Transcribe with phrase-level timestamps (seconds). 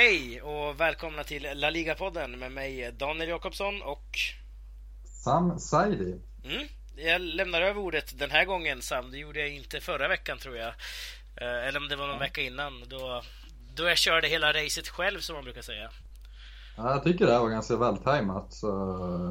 [0.00, 4.18] Hej och välkomna till La Liga-podden med mig Daniel Jakobsson och
[5.24, 6.20] Sam Saidi.
[6.44, 9.10] Mm, jag lämnar över ordet den här gången Sam.
[9.10, 10.68] Det gjorde jag inte förra veckan tror jag.
[11.36, 12.20] Eh, eller om det var någon ja.
[12.20, 12.84] vecka innan.
[12.88, 13.22] Då,
[13.74, 15.90] då jag körde hela racet själv som man brukar säga.
[16.76, 18.60] Ja, jag tycker det här var ganska vältajmat.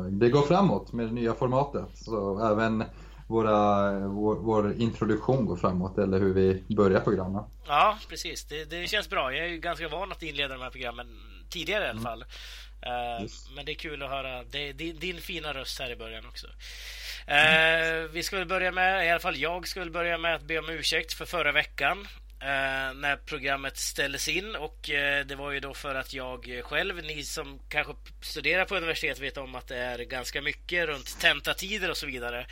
[0.10, 1.90] Det går framåt med det nya formatet.
[1.94, 2.84] Så även
[3.28, 7.44] våra, vår, vår, introduktion går framåt, eller hur vi börjar programmen.
[7.68, 8.46] Ja, precis.
[8.46, 9.34] Det, det, känns bra.
[9.34, 11.08] Jag är ju ganska van att inleda de här programmen
[11.50, 12.04] tidigare i alla mm.
[12.04, 12.22] fall.
[12.22, 16.26] Uh, men det är kul att höra det, din, din, fina röst här i början
[16.26, 16.48] också.
[16.48, 20.44] Uh, vi ska väl börja med, i alla fall jag ska väl börja med att
[20.44, 22.08] be om ursäkt för förra veckan
[22.40, 27.04] eh, när programmet ställdes in och eh, det var ju då för att jag själv,
[27.04, 31.90] ni som kanske studerar på universitet vet om att det är ganska mycket runt tentatider
[31.90, 32.46] och så vidare.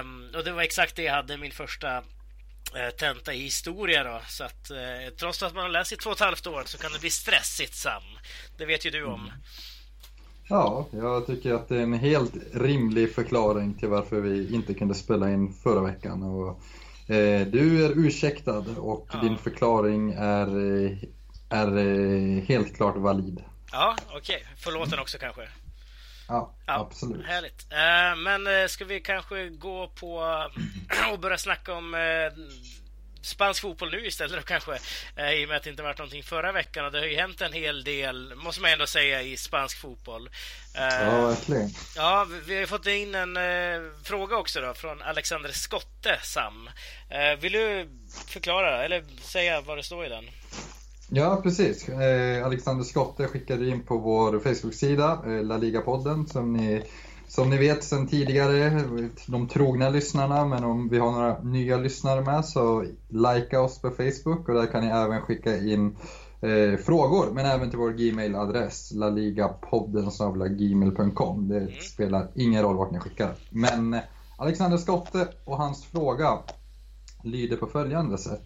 [0.00, 4.20] Um, och det var exakt det jag hade min första eh, tenta i historia då.
[4.28, 6.78] Så att eh, trots att man har läst i två och ett halvt år så
[6.78, 8.02] kan det bli stressigt Sam.
[8.56, 9.20] Det vet ju du om.
[9.20, 9.32] Mm.
[10.48, 14.94] Ja, jag tycker att det är en helt rimlig förklaring till varför vi inte kunde
[14.94, 16.22] spela in förra veckan.
[16.22, 16.95] Och Eh,
[17.46, 19.18] du är ursäktad och ja.
[19.20, 20.92] din förklaring är, eh,
[21.50, 23.44] är eh, helt klart valid.
[23.72, 24.16] Ja, okej.
[24.18, 24.40] Okay.
[24.56, 25.48] Förlåten också kanske?
[26.28, 27.26] Ja, ja, absolut.
[27.26, 27.66] Härligt.
[28.24, 30.18] Men ska vi kanske gå på
[31.12, 31.94] och börja snacka om
[33.26, 34.78] spansk fotboll nu istället då kanske.
[35.16, 37.16] Eh, I och med att det inte varit någonting förra veckan och det har ju
[37.16, 40.30] hänt en hel del, måste man ändå säga, i spansk fotboll.
[40.74, 41.70] Eh, ja, verkligen.
[41.96, 46.70] Ja, vi har ju fått in en eh, fråga också då från Alexander Skotte, Sam.
[47.40, 47.88] Vill du
[48.28, 50.24] förklara, eller säga vad det står i den?
[51.10, 51.88] Ja, precis.
[52.44, 56.82] Alexander Skotte skickade in på vår Facebook-sida, eh, La Liga-podden, som ni
[57.28, 58.82] som ni vet sedan tidigare,
[59.26, 63.90] de trogna lyssnarna, men om vi har några nya lyssnare med så likea oss på
[63.90, 65.96] Facebook och där kan ni även skicka in
[66.40, 70.10] eh, frågor, men även till vår Gmail-adress, laligapodden
[70.58, 71.48] gmail.com.
[71.48, 71.72] Det mm.
[71.80, 73.34] spelar ingen roll vart ni skickar.
[73.50, 74.00] Men eh,
[74.38, 76.38] Alexander Skotte och hans fråga
[77.22, 78.44] lyder på följande sätt.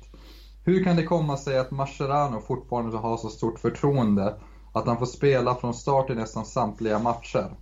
[0.65, 4.35] Hur kan det komma sig att Mascherano fortfarande har så stort förtroende
[4.73, 7.57] att han får spela från start i nästan samtliga matcher?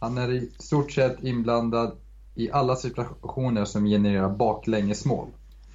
[0.00, 1.98] Han är i stort sett inblandad
[2.34, 5.28] i alla situationer som genererar baklängesmål.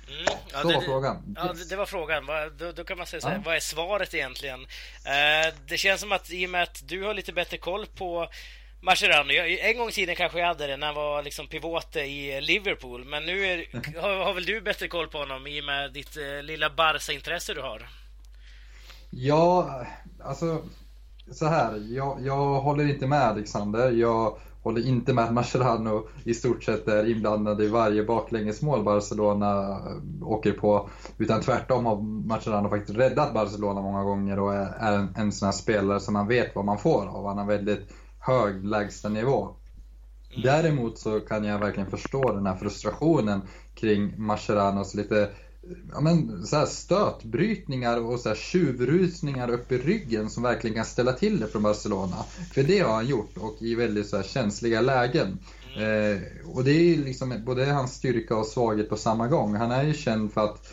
[0.08, 1.36] Mm, ja, Så var frågan.
[1.36, 2.26] Ja, det, det, var frågan.
[2.58, 3.42] Då, då kan man säga så här, ja.
[3.46, 4.60] vad är svaret egentligen?
[4.60, 8.28] Uh, det känns som att i och med att du har lite bättre koll på
[8.82, 9.34] Mascherano.
[9.34, 13.06] En gång i tiden kanske jag hade det när han var liksom pivote i Liverpool.
[13.06, 13.66] Men nu är,
[14.02, 17.54] har, har, väl du bättre koll på honom i och med ditt uh, lilla Barca-intresse
[17.54, 17.90] du har?
[19.10, 19.86] Ja,
[20.24, 20.64] alltså
[21.32, 23.92] så här, jag, jag håller inte med Alexander.
[23.92, 29.82] Jag håller inte med Mascherano i stort sett är inblandad i varje baklängesmål Barcelona
[30.22, 30.90] åker på.
[31.18, 35.46] Utan tvärtom har Mascherano faktiskt räddat Barcelona många gånger och är, är en, en sån
[35.46, 37.28] här spelare som man vet vad man får av.
[37.28, 39.42] Han har väldigt hög lägstanivå.
[39.42, 40.44] Mm.
[40.44, 43.42] Däremot så kan jag verkligen förstå den här frustrationen
[43.76, 45.30] kring Mascheranos lite
[45.92, 50.86] ja, men, så här stötbrytningar och så här tjuvrusningar upp i ryggen som verkligen kan
[50.86, 52.16] ställa till det från Barcelona.
[52.54, 55.40] För det har han gjort och i väldigt så här känsliga lägen.
[55.78, 56.22] Eh,
[56.54, 59.56] och det är liksom både hans styrka och svaghet på samma gång.
[59.56, 60.68] Han är ju känd för att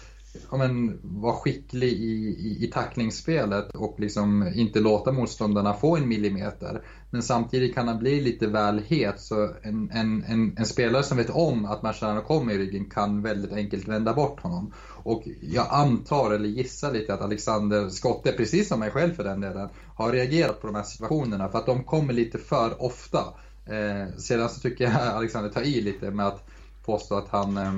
[0.50, 6.08] ja, men, vara skicklig i, i, i tacklingsspelet och liksom inte låta motståndarna få en
[6.08, 6.82] millimeter.
[7.12, 11.16] Men samtidigt kan han bli lite väl het så en, en, en, en spelare som
[11.16, 14.72] vet om att Mascherano kommer i ryggen kan väldigt enkelt vända bort honom.
[15.02, 19.40] Och jag antar, eller gissar lite, att Alexander Skotte, precis som mig själv för den
[19.40, 23.24] delen, har reagerat på de här situationerna för att de kommer lite för ofta.
[23.66, 26.44] Eh, sedan så tycker jag Alexander tar i lite med att
[26.84, 27.72] påstå att han eh,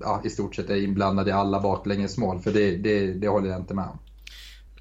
[0.00, 3.60] ja, i stort sett är inblandad i alla baklängesmål, för det, det, det håller jag
[3.60, 3.98] inte med om.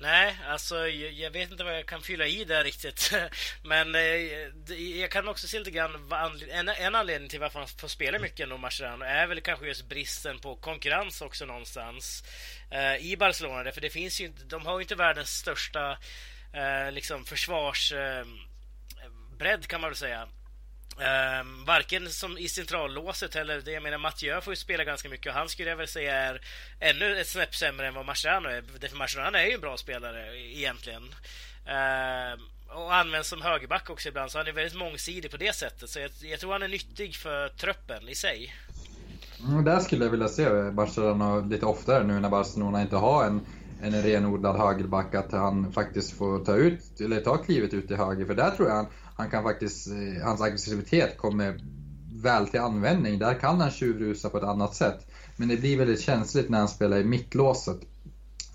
[0.03, 3.13] Nej, alltså jag vet inte vad jag kan fylla i där riktigt.
[3.63, 4.01] Men eh,
[4.99, 6.11] jag kan också se lite grann
[6.51, 9.89] en, en anledning till varför han får spela mycket ändå Mascherano är väl kanske just
[9.89, 12.23] bristen på konkurrens också någonstans
[12.71, 13.71] eh, i Barcelona.
[13.71, 15.97] För det finns ju de har ju inte världens största
[16.53, 18.29] eh, liksom försvarsbredd
[19.41, 20.27] eh, kan man väl säga.
[20.97, 25.27] Um, varken som i centrallåset eller det jag menar Mathieu får ju spela ganska mycket
[25.27, 26.41] och han skulle jag väl säga är
[26.79, 28.63] ännu ett snäpp sämre än vad Marciano är.
[28.89, 31.03] För Marciano är ju en bra spelare egentligen.
[31.03, 35.89] Um, och används som högerback också ibland så han är väldigt mångsidig på det sättet.
[35.89, 38.53] Så jag, jag tror han är nyttig för truppen i sig.
[39.47, 43.41] Mm, där skulle jag vilja se Barcelona lite oftare nu när Barcelona inte har en,
[43.81, 45.15] en renodlad högerback.
[45.15, 48.25] Att han faktiskt får ta, ut, eller ta klivet ut till höger.
[48.25, 51.59] För där tror jag han han kan faktiskt, eh, hans aggressivitet kommer
[52.23, 53.19] väl till användning.
[53.19, 55.07] Där kan han tjuvrusa på ett annat sätt.
[55.37, 57.79] Men det blir väldigt känsligt när han spelar i mittlåset.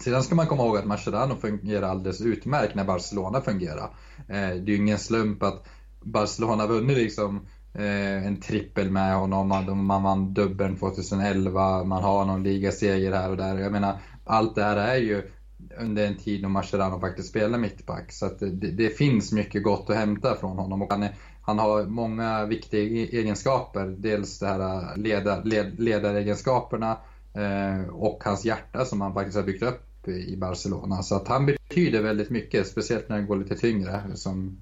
[0.01, 3.91] Sedan ska man komma ihåg att Mascherano fungerar alldeles utmärkt när Barcelona fungerar.
[4.19, 5.67] Eh, det är ju ingen slump att
[6.03, 9.49] Barcelona vunnit liksom eh, en trippel med honom.
[9.87, 13.59] Man vann dubbeln 2011, man har någon ligaseger här och där.
[13.59, 15.31] Jag menar, allt det här är ju
[15.79, 18.13] under en tid när Mascherano faktiskt spelar mittback.
[18.13, 20.83] Så att det, det, finns mycket gott att hämta från honom.
[20.83, 23.87] Och han, är, han har många viktiga e-, egenskaper.
[23.87, 26.99] Dels det här ledar, led, ledaregenskaperna
[27.35, 31.03] eh, och hans hjärta som han faktiskt har byggt upp i Barcelona.
[31.03, 34.59] Så att han betyder väldigt mycket, speciellt när det går lite tyngre som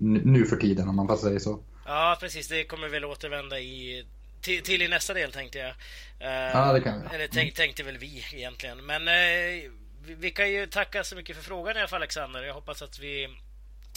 [0.00, 1.58] nu för tiden om man får säga så.
[1.86, 4.04] Ja precis, det kommer väl återvända i
[4.40, 5.74] till, till i nästa del tänkte jag.
[6.18, 7.14] Ja, det kan vi.
[7.14, 8.86] Eller tänk, tänkte väl vi egentligen.
[8.86, 9.72] Men uh,
[10.06, 12.42] vi, vi, kan ju tacka så mycket för frågan i alla fall Alexander.
[12.42, 13.28] Jag hoppas att vi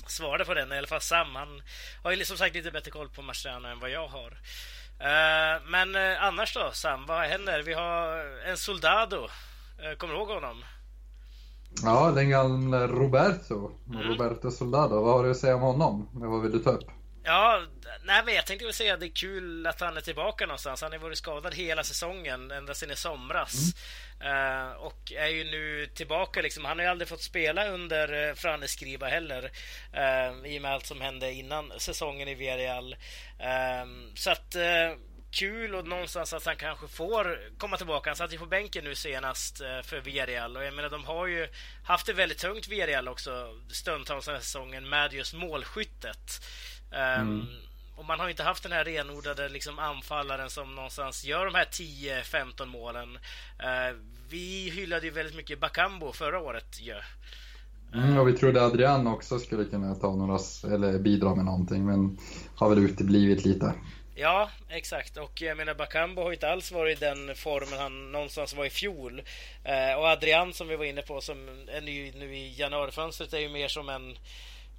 [0.07, 0.71] svarade på den.
[0.71, 1.61] I alla fall Sam, han
[2.03, 4.31] har ju som sagt lite bättre koll på Marciano än vad jag har.
[5.01, 7.63] Uh, men annars då Sam, vad händer?
[7.63, 9.27] Vi har en Soldado.
[9.97, 10.63] kommer du ihåg honom?
[11.83, 13.71] Ja, den gamla Roberto.
[13.89, 14.01] Mm.
[14.01, 15.01] Roberto Soldado.
[15.01, 16.09] Vad har du att säga om honom?
[16.13, 16.91] Vad vill du ta upp?
[17.23, 17.61] Ja,
[18.03, 20.81] nej men jag tänkte väl säga att det är kul att han är tillbaka någonstans.
[20.81, 23.73] Han har varit skadad hela säsongen, ända sedan i somras.
[24.23, 26.65] Uh, och är ju nu tillbaka liksom.
[26.65, 29.43] Han har ju aldrig fått spela under uh, Franne Skriva heller.
[29.43, 32.95] Uh, I och med allt som hände innan säsongen i Villarreal.
[34.15, 34.55] Så att
[35.31, 38.09] kul och någonstans att han kanske får komma tillbaka.
[38.09, 41.47] Han satt ju på bänken nu senast för Villarreal och jag menar de har ju
[41.83, 46.41] haft det väldigt tungt Villarreal också stundtals den här säsongen med just målskyttet.
[46.91, 47.47] Mm.
[47.97, 51.65] Och man har inte haft den här renodlade liksom, anfallaren som någonstans gör de här
[51.65, 53.15] 10-15 målen.
[53.15, 53.97] Uh,
[54.29, 56.95] vi hyllade ju väldigt mycket Bakambo förra året ju.
[57.93, 60.39] Mm, och vi trodde Adrian också skulle kunna ta några,
[60.73, 62.17] eller bidra med någonting, men
[62.55, 63.73] har väl uteblivit lite.
[64.15, 65.17] Ja, exakt.
[65.17, 68.65] Och jag menar, Bakambo har ju inte alls varit i den formen han någonstans var
[68.65, 69.21] i fjol.
[69.63, 73.39] Eh, och Adrian som vi var inne på, som är ny nu i januarifönstret, är
[73.39, 74.17] ju mer som en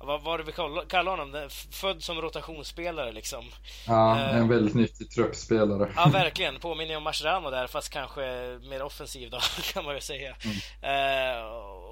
[0.00, 0.52] vad var det vi
[0.88, 1.48] kallade honom?
[1.70, 3.44] Född som rotationsspelare liksom.
[3.86, 5.92] Ja, en uh, väldigt nyttig truppspelare.
[5.96, 6.58] Ja, verkligen.
[6.60, 8.20] Påminner om Mascherano där, fast kanske
[8.62, 9.40] mer offensiv då,
[9.72, 10.36] kan man ju säga.
[10.44, 11.36] Mm.
[11.36, 11.44] Uh,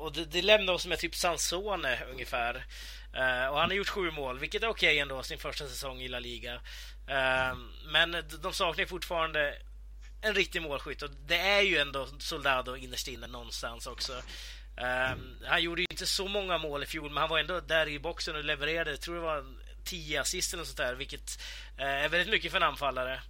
[0.02, 2.54] och det, det lämnar oss med typ Sansone ungefär.
[2.54, 6.00] Uh, och han har gjort sju mål, vilket är okej okay ändå, sin första säsong
[6.00, 6.60] i La Liga.
[7.92, 9.54] men de saknar fortfarande
[10.20, 14.12] en riktig målskytt och det är ju ändå Soldado innerst inne någonstans också.
[14.76, 17.88] Um, han gjorde ju inte så många mål i fjol, men han var ändå där
[17.88, 18.90] i boxen och levererade.
[18.90, 19.44] Jag tror det var
[19.84, 21.40] 10 assist eller sånt där, vilket
[21.78, 23.20] uh, är väldigt mycket för en anfallare.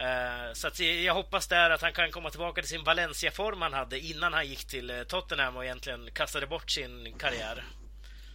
[0.00, 3.72] Uh, så att jag hoppas där att han kan komma tillbaka till sin Valencia-form han
[3.72, 7.64] hade innan han gick till eh, Tottenham och egentligen kastade bort sin karriär.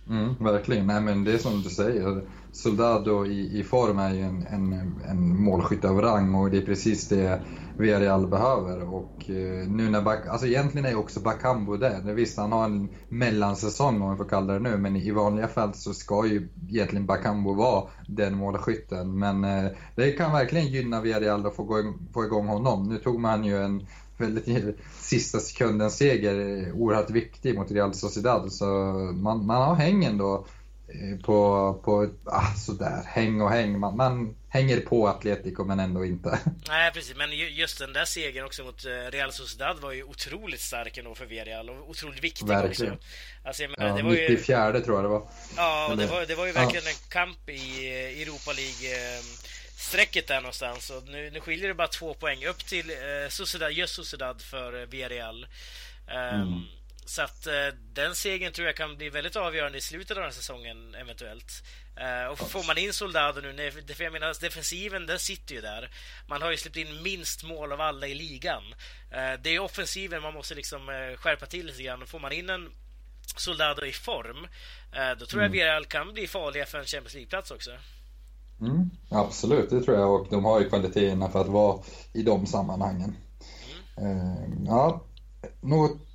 [0.10, 0.88] Mm, verkligen.
[0.88, 2.22] Nej, men det är som du säger.
[2.52, 4.74] Soldado i, i form är ju en, en,
[5.10, 7.42] en målskytt av rang och det är precis det
[7.80, 8.94] Villarreal behöver.
[8.94, 12.14] Och eh, nu när Bak alltså egentligen är ju också Bakambo där.
[12.14, 15.74] Visst, han har en mellansäsong om vi får kalla det nu, men i vanliga fall
[15.74, 19.20] så ska ju egentligen Bakambo vara den målskytten.
[19.20, 22.90] Men eh, det kan verkligen gynna Villarreal att få, gå, få igång honom.
[22.90, 23.88] Nu tog man ju en
[24.18, 28.52] väldigt sista sekundens seger eh, oerhört viktig mot Real Sociedad.
[28.52, 28.66] Så
[29.14, 30.46] man, man har hängen då
[31.24, 33.80] på, på ah, sådär, häng och häng.
[33.80, 36.40] Man, man hänger på Atletico men ändå inte.
[36.68, 40.62] Nej precis, men just den där segern också mot eh, Real Sociedad var ju otroligt
[40.62, 42.94] stark ändå för Villarreal och otroligt viktig verkligen.
[42.94, 43.08] också.
[43.44, 44.38] Alltså, jag menar, ja, det var ju...
[44.38, 45.28] fjärde tror jag det var.
[45.58, 46.92] Ja, och det var, det var ju verkligen ja.
[46.92, 47.90] en kamp i
[48.22, 49.20] Europa League
[49.80, 50.90] strecket där någonstans.
[50.90, 54.82] Och nu, nu skiljer det bara två poäng upp till eh, Sociedad, just Sociedad för
[54.82, 55.48] eh, Villarreal.
[56.08, 56.64] Um, mm.
[57.10, 57.54] Så att eh,
[57.94, 61.64] den segern tror jag kan bli väldigt avgörande i slutet av den här säsongen eventuellt.
[62.02, 65.92] Uh, och får man in Soldado nu, för jag menar defensiven den sitter ju där.
[66.28, 68.64] Man har ju släppt in minst mål av alla i ligan.
[68.64, 70.82] Uh, det är offensiven man måste liksom
[71.18, 72.08] skärpa till lite grann.
[72.08, 72.70] Får man in en
[73.36, 74.48] Soldado i form,
[75.20, 75.52] då tror jag mm.
[75.52, 77.72] Villarreal kan bli farliga för en Champions League-plats också.
[78.62, 81.80] Mm, absolut, det tror jag och de har ju kvaliteterna för att vara
[82.14, 83.16] i de sammanhangen.
[83.98, 84.66] Mm.
[84.66, 85.04] Ja,
[85.62, 86.09] något,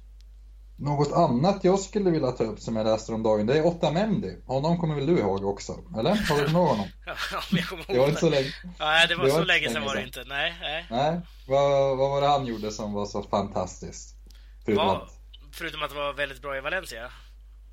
[0.77, 4.37] något annat jag skulle vilja ta upp som jag läste om dagen, det är Otamendi.
[4.47, 5.73] Honom kommer väl du ihåg också?
[5.99, 6.11] Eller?
[6.11, 6.89] Har du ihåg honom?
[7.07, 7.15] ja,
[7.51, 7.99] jag kommer ihåg det.
[7.99, 8.53] var inte så länge.
[8.79, 10.25] Nej, det var, det var så länge sedan var det inte.
[10.27, 10.87] Nej, nej.
[10.91, 11.21] nej.
[11.49, 14.17] Vad, vad var det han gjorde som var så fantastiskt?
[14.65, 15.13] Förutom, Va, att...
[15.53, 17.11] förutom att det var väldigt bra i Valencia?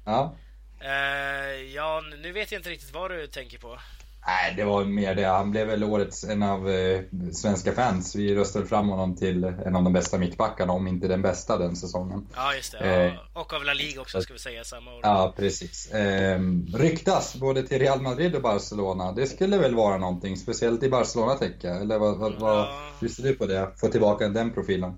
[0.05, 0.35] Ja.
[0.81, 3.79] Uh, ja, nu vet jag inte riktigt vad du tänker på.
[4.27, 5.23] Nej, det var mer det.
[5.23, 7.01] Han blev väl årets en av eh,
[7.33, 8.15] svenska fans.
[8.15, 11.75] Vi röstade fram honom till en av de bästa mittbackarna, om inte den bästa den
[11.75, 12.27] säsongen.
[12.35, 13.05] Ja, just det.
[13.05, 14.99] Eh, och av La Liga också, ska vi säga, samma år.
[15.03, 15.91] Ja, precis.
[15.91, 16.39] Eh,
[16.73, 19.11] ryktas både till Real Madrid och Barcelona.
[19.11, 21.81] Det skulle väl vara någonting, speciellt i Barcelona tänker jag.
[21.81, 22.67] Eller vad, vad, vad,
[22.99, 23.71] hur ser du på det?
[23.77, 24.93] Få tillbaka den profilen?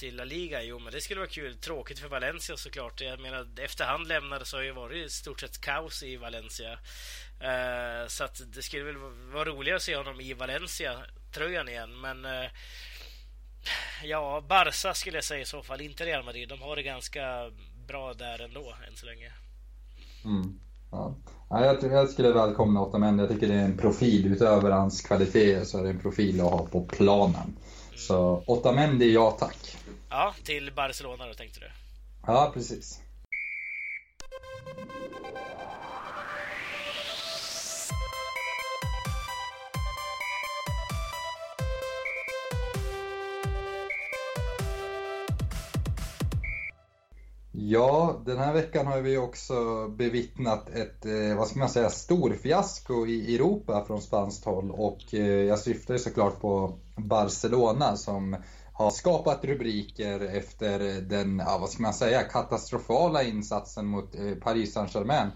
[0.00, 0.62] Till La Liga.
[0.62, 1.54] Jo, men det skulle vara kul.
[1.56, 3.00] Tråkigt för Valencia såklart.
[3.00, 6.72] Jag menar, efterhand lämnade så har ju varit i stort sett kaos i Valencia.
[7.42, 8.96] Uh, så att det skulle väl
[9.32, 12.00] vara roligare att se honom i Valencia-tröjan igen.
[12.00, 12.50] Men uh,
[14.04, 15.80] ja, Barca skulle jag säga i så fall.
[15.80, 16.48] Inte Real Madrid.
[16.48, 17.50] De har det ganska
[17.86, 19.32] bra där ändå, än så länge.
[20.24, 20.60] Mm.
[20.90, 21.16] Ja.
[21.50, 23.22] Ja, jag, jag skulle välkomna Otamendi.
[23.22, 26.50] Jag tycker det är en profil utöver hans kvaliteter så är det en profil att
[26.50, 27.34] ha på planen.
[27.34, 27.98] Mm.
[27.98, 29.76] Så Otamendi, ja tack.
[30.10, 31.66] Ja, till Barcelona då tänkte du?
[32.26, 33.00] Ja, precis.
[47.52, 53.06] Ja, den här veckan har vi också bevittnat ett, eh, vad ska man säga, storfiasko
[53.06, 54.70] i Europa från spanskt håll.
[54.70, 58.36] Och eh, jag syftar ju såklart på Barcelona som
[58.84, 64.72] har skapat rubriker efter den, ja, vad ska man säga, katastrofala insatsen mot eh, Paris
[64.72, 65.30] Saint-Germain.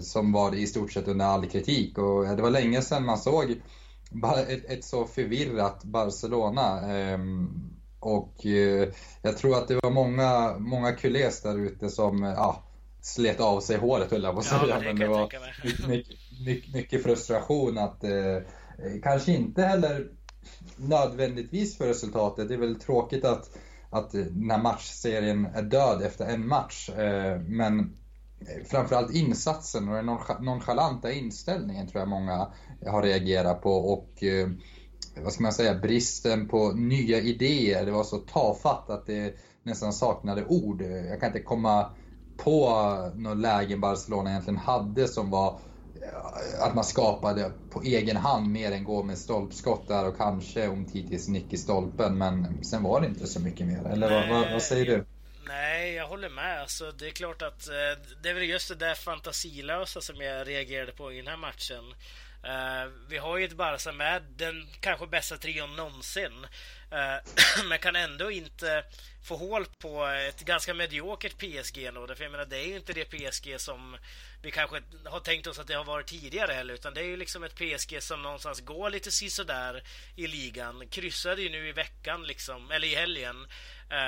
[0.00, 1.98] som var i stort sett under all kritik.
[1.98, 6.80] Och det var länge sedan man såg ett, ett så förvirrat Barcelona.
[6.80, 7.48] Ehm,
[8.00, 8.88] och eh,
[9.22, 12.62] jag tror att det var många, många kulés där ute som ja,
[13.00, 14.66] slet av sig håret höll jag på att säga.
[14.68, 15.32] Ja, men det var
[15.64, 15.88] mycket,
[16.38, 18.38] mycket, mycket, frustration att eh,
[19.02, 20.06] kanske inte heller
[20.76, 22.48] nödvändigtvis för resultatet.
[22.48, 23.58] Det är väl tråkigt att,
[23.90, 26.88] att den här matchserien är död efter en match.
[26.88, 27.96] Eh, men
[28.64, 30.06] framförallt insatsen och den
[30.40, 32.48] nonchalanta inställningen tror jag många
[32.86, 33.72] har reagerat på.
[33.72, 34.48] Och eh,
[35.22, 37.86] vad ska man säga, bristen på nya idéer.
[37.86, 40.82] Det var så tafatt att det nästan saknade ord.
[40.82, 41.90] Jag kan inte komma
[42.36, 42.70] på
[43.14, 45.58] något läge Barcelona egentligen hade som var
[46.60, 50.84] att man skapade på egen hand mer än gå med stolpskott där och kanske om
[50.84, 52.18] tidigt nick i stolpen.
[52.18, 53.86] Men sen var det inte så mycket mer.
[53.92, 55.04] Eller vad, vad, vad, säger du?
[55.48, 56.60] Nej, jag håller med.
[56.60, 57.74] Alltså, det är klart att eh,
[58.22, 61.94] det är väl just det där fantasilösa som jag reagerade på i den här matchen.
[62.44, 66.46] Uh, vi har ju ett Barca med den kanske bästa trion någonsin.
[66.92, 68.84] Uh, men kan ändå inte
[69.24, 72.14] få hål på ett ganska mediokert PSG ändå.
[72.14, 73.96] För jag menar, det är ju inte det PSG som
[74.42, 76.74] vi kanske har tänkt oss att det har varit tidigare heller.
[76.74, 79.82] Utan det är ju liksom ett PSG som någonstans går lite sisådär
[80.16, 80.88] i ligan.
[80.88, 83.46] Kryssade ju nu i veckan liksom, eller i helgen.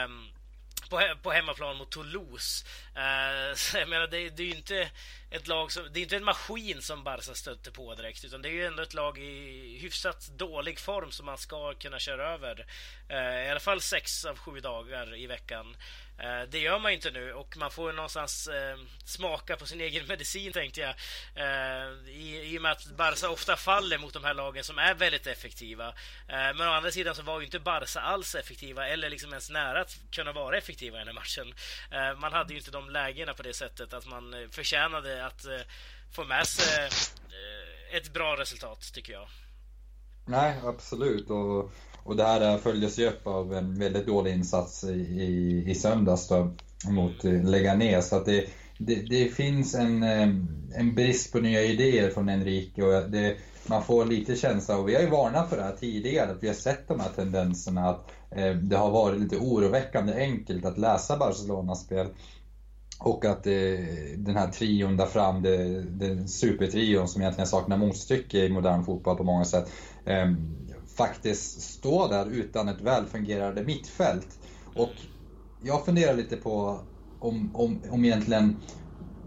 [0.05, 0.31] Um,
[0.81, 2.67] på, på hemmaplan mot Toulouse.
[2.97, 4.91] Uh, jag menar, det, det är ju inte
[5.31, 8.49] ett lag som, det är inte en maskin som Barca stötte på direkt, utan det
[8.49, 12.67] är ju ändå ett lag i hyfsat dålig form som man ska kunna köra över.
[13.11, 15.77] Uh, I alla fall sex av sju dagar i veckan.
[16.19, 19.81] Eh, det gör man ju inte nu och man får någonstans eh, smaka på sin
[19.89, 20.95] egen medicin tänkte jag.
[21.35, 24.95] Eh, I, I och med att Barca ofta faller mot de här lagen som är
[24.95, 25.89] väldigt effektiva.
[26.29, 29.51] Eh, men å andra sidan så var ju inte Barca alls effektiva eller liksom ens
[29.51, 31.55] nära att kunna vara effektiva i den här matchen.
[31.91, 35.47] Eh, man hade ju inte de lägena på det sättet att man eh, förtjänade att
[36.15, 36.89] få med sig
[37.91, 39.29] ett bra resultat tycker jag.
[40.27, 41.31] Nej, absolut.
[41.31, 41.73] Och
[42.09, 46.29] och det här eh, följdes ju upp av en väldigt dålig insats i, i söndags
[46.29, 46.51] då,
[46.89, 48.09] mot eh, Leganés.
[48.09, 48.45] Så att det,
[48.79, 50.29] det, det, finns en, eh,
[50.75, 53.37] en brist på nya idéer från Enrique och det,
[53.67, 56.47] man får lite känsla, och vi har ju varnat för det här tidigare, att vi
[56.47, 61.17] har sett de här tendenserna att eh, det har varit lite oroväckande enkelt att läsa
[61.17, 62.07] Barcelonas spel.
[63.01, 63.53] Och att eh,
[64.17, 69.17] den här trion där fram, det, det supertrion som egentligen saknar motstycke i modern fotboll
[69.17, 69.71] på många sätt.
[70.05, 70.33] Eh,
[70.99, 74.39] faktiskt stå där utan ett välfungerande mittfält.
[74.75, 74.93] Och
[75.63, 76.81] jag funderar lite på
[77.19, 78.61] om, om, om egentligen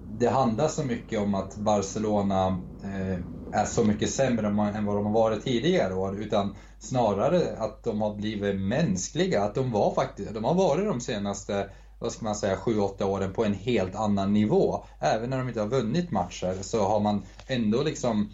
[0.04, 3.20] det handlar så mycket om att Barcelona eh,
[3.52, 8.02] är så mycket sämre än vad de har varit tidigare år, utan snarare att de
[8.02, 9.44] har blivit mänskliga.
[9.44, 13.34] Att de, var faktiskt, de har varit de senaste vad ska man säga, 7-8 åren
[13.34, 14.84] på en helt annan nivå.
[15.00, 18.34] Även när de inte har vunnit matcher så har man ändå liksom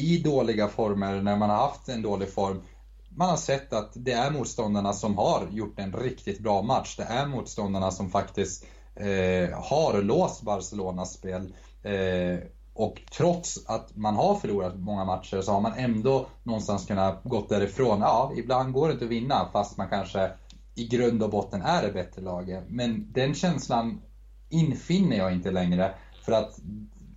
[0.00, 2.62] i dåliga former, när man har haft en dålig form,
[3.10, 6.96] man har sett att det är motståndarna som har gjort en riktigt bra match.
[6.96, 11.54] Det är motståndarna som faktiskt eh, har låst Barcelonas spel.
[11.82, 12.38] Eh,
[12.74, 17.48] och trots att man har förlorat många matcher så har man ändå någonstans kunnat gått
[17.48, 18.00] därifrån.
[18.00, 20.30] Ja, ibland går det inte att vinna fast man kanske
[20.74, 22.64] i grund och botten är det bättre laget.
[22.68, 24.02] Men den känslan
[24.48, 25.94] infinner jag inte längre.
[26.24, 26.58] För att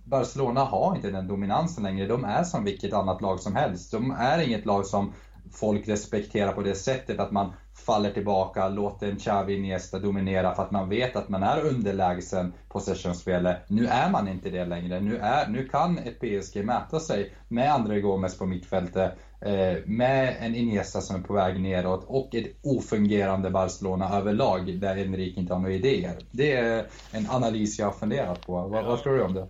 [0.04, 2.06] Barcelona har inte den dominansen längre.
[2.06, 3.92] De är som vilket annat lag som helst.
[3.92, 5.12] De är inget lag som
[5.52, 7.52] folk respekterar på det sättet att man
[7.86, 12.52] faller tillbaka, låter en Xavi Iniesta dominera för att man vet att man är underlägsen
[12.68, 13.56] possession-spelet.
[13.68, 15.00] Nu är man inte det längre.
[15.00, 20.36] Nu, är, nu kan ett PSG mäta sig med André Gomes på mittfältet, eh, med
[20.40, 25.54] en Iniesta som är på väg neråt och ett ofungerande Barcelona överlag där Enrique inte
[25.54, 26.18] har några idéer.
[26.30, 28.52] Det är en analys jag har funderat på.
[28.52, 28.88] Vad, ja.
[28.88, 29.48] vad tror du om det?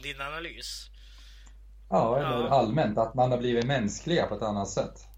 [0.00, 0.90] Om din analys?
[1.88, 2.48] Ja, eller ja.
[2.48, 5.09] allmänt, att man har blivit mänskliga på ett annat sätt.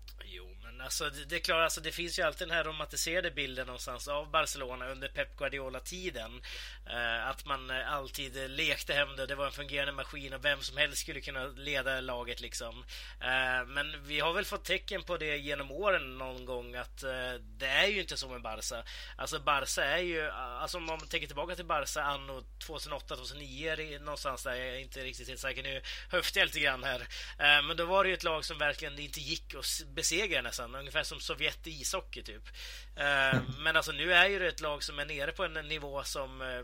[0.92, 4.08] Alltså, det, det, är klart, alltså, det finns ju alltid den här romantiserade bilden någonstans
[4.08, 6.42] av Barcelona under Pep Guardiola-tiden.
[6.86, 10.60] Eh, att man eh, alltid lekte hem det, det var en fungerande maskin och vem
[10.60, 12.84] som helst skulle kunna leda laget liksom.
[13.20, 17.34] Eh, men vi har väl fått tecken på det genom åren någon gång att eh,
[17.58, 18.82] det är ju inte så med Barca.
[19.16, 24.54] Alltså Barca är ju, alltså om man tänker tillbaka till Barca anno 2008-2009 någonstans där,
[24.54, 27.00] jag är inte riktigt helt säker nu, höftar jag lite grann här.
[27.38, 30.81] Eh, men då var det ju ett lag som verkligen inte gick att besegra nästan
[30.82, 32.48] ungefär som Sovjet i ishockey typ.
[32.96, 36.04] Eh, men alltså nu är ju det ett lag som är nere på en nivå
[36.04, 36.62] som eh,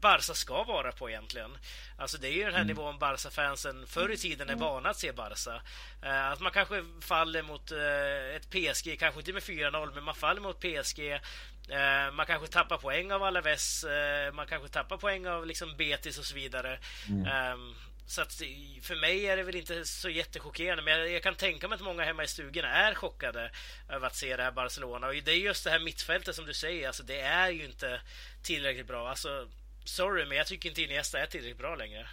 [0.00, 1.58] Barca ska vara på egentligen.
[1.98, 2.66] Alltså det är ju den här mm.
[2.66, 5.62] nivån Barca-fansen förr i tiden är vana att se Barca.
[6.02, 7.72] Eh, att man kanske faller mot
[8.36, 11.20] ett PSG, kanske inte med 4-0, men man faller mot PSG.
[12.12, 13.84] Man kanske tappar poäng av Alaves,
[14.32, 16.78] man kanske tappar poäng av liksom Betis och så vidare.
[17.08, 17.74] Mm.
[18.06, 18.32] Så att
[18.82, 21.82] för mig är det väl inte så jättechockerande, men jag, jag, kan tänka mig att
[21.82, 23.50] många hemma i stugorna är chockade
[23.88, 25.06] över att se det här Barcelona.
[25.06, 28.00] Och det är just det här mittfältet som du säger, alltså det är ju inte
[28.42, 29.08] tillräckligt bra.
[29.08, 29.48] Alltså,
[29.84, 32.06] sorry, men jag tycker inte Iniesta är tillräckligt bra längre.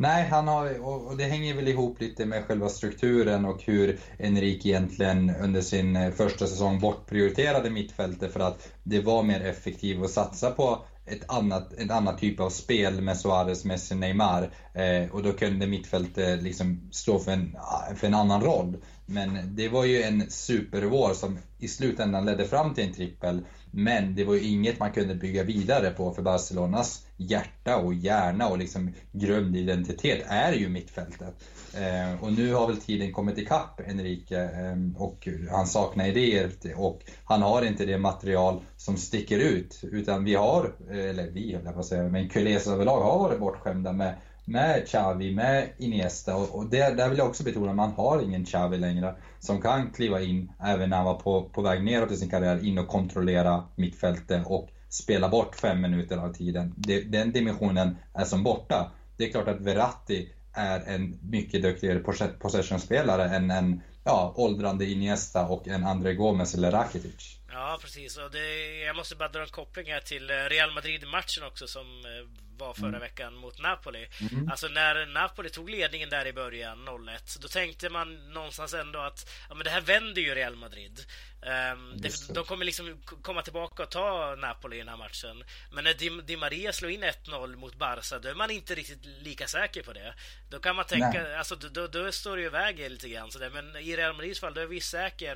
[0.00, 4.68] Nej, han har, och det hänger väl ihop lite med själva strukturen och hur Enrique
[4.68, 10.10] egentligen under sin eh, första säsong bortprioriterade mittfältet för att det var mer effektivt att
[10.10, 14.50] satsa på ett annat, en annan typ av spel med Suarez, Messi, Neymar.
[14.74, 17.56] Eh, och då kunde mittfältet eh, liksom stå för en,
[17.96, 18.76] för en annan roll.
[19.06, 23.44] Men det var ju en supervår som i slutändan ledde fram till en trippel.
[23.70, 28.48] Men det var ju inget man kunde bygga vidare på för Barcelonas hjärta och hjärna
[28.48, 31.34] och liksom grundidentitet är ju mittfältet.
[31.74, 37.00] Eh, och nu har väl tiden kommit ikapp Enrique eh, och han saknar idéer och
[37.24, 39.80] han har inte det material som sticker ut.
[39.82, 43.18] Utan vi har, eh, eller vi höll jag på att säga, men Kules överlag har
[43.18, 44.14] varit bortskämda med
[44.48, 48.44] med Xavi, med Iniesta och, och det, där vill jag också betona, man har ingen
[48.44, 52.16] Xavi längre som kan kliva in även när han var på, på väg neråt i
[52.16, 56.72] sin karriär, in och kontrollera mittfältet och spela bort fem minuter av tiden.
[56.76, 58.92] Det, den dimensionen är som borta.
[59.16, 62.00] Det är klart att Verratti är en mycket duktigare
[62.38, 67.38] possessionspelare än en ja, åldrande Iniesta och en André Gomes eller Rakitic.
[67.52, 68.16] Ja, precis.
[68.16, 72.48] Och det, jag måste bara dra en koppling här till Real Madrid-matchen också som eh,
[72.58, 73.00] var förra mm.
[73.00, 74.08] veckan mot Napoli.
[74.32, 74.48] Mm.
[74.50, 79.30] Alltså när Napoli tog ledningen där i början, 0-1, då tänkte man någonstans ändå att
[79.48, 81.04] ja, men det här vänder ju Real Madrid.
[81.42, 85.44] Um, det, de kommer liksom komma tillbaka och ta Napoli i den här matchen.
[85.72, 89.04] Men när Di, Di Maria slår in 1-0 mot Barca, då är man inte riktigt
[89.04, 90.14] lika säker på det.
[90.50, 91.36] Då kan man tänka, Nej.
[91.36, 93.50] alltså då, då, står det ju iväg lite grann sådär.
[93.50, 95.34] Men i Real Madrids fall, då är vi säkra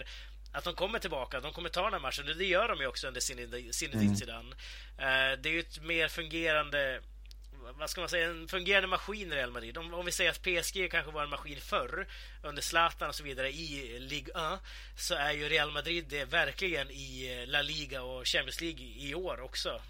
[0.52, 2.26] att de kommer tillbaka, de kommer ta den här matchen.
[2.38, 4.16] Det gör de ju också under sin, mm.
[4.16, 4.50] Zidane.
[4.50, 7.00] Uh, det är ju ett mer fungerande
[7.78, 9.78] vad ska man säga, en fungerande maskin i Real Madrid.
[9.78, 12.06] Om, om vi säger att PSG kanske var en maskin förr,
[12.42, 14.60] under Zlatan och så vidare, i Ligue 1,
[14.96, 19.40] så är ju Real Madrid det verkligen i La Liga och Champions League i år
[19.40, 19.80] också.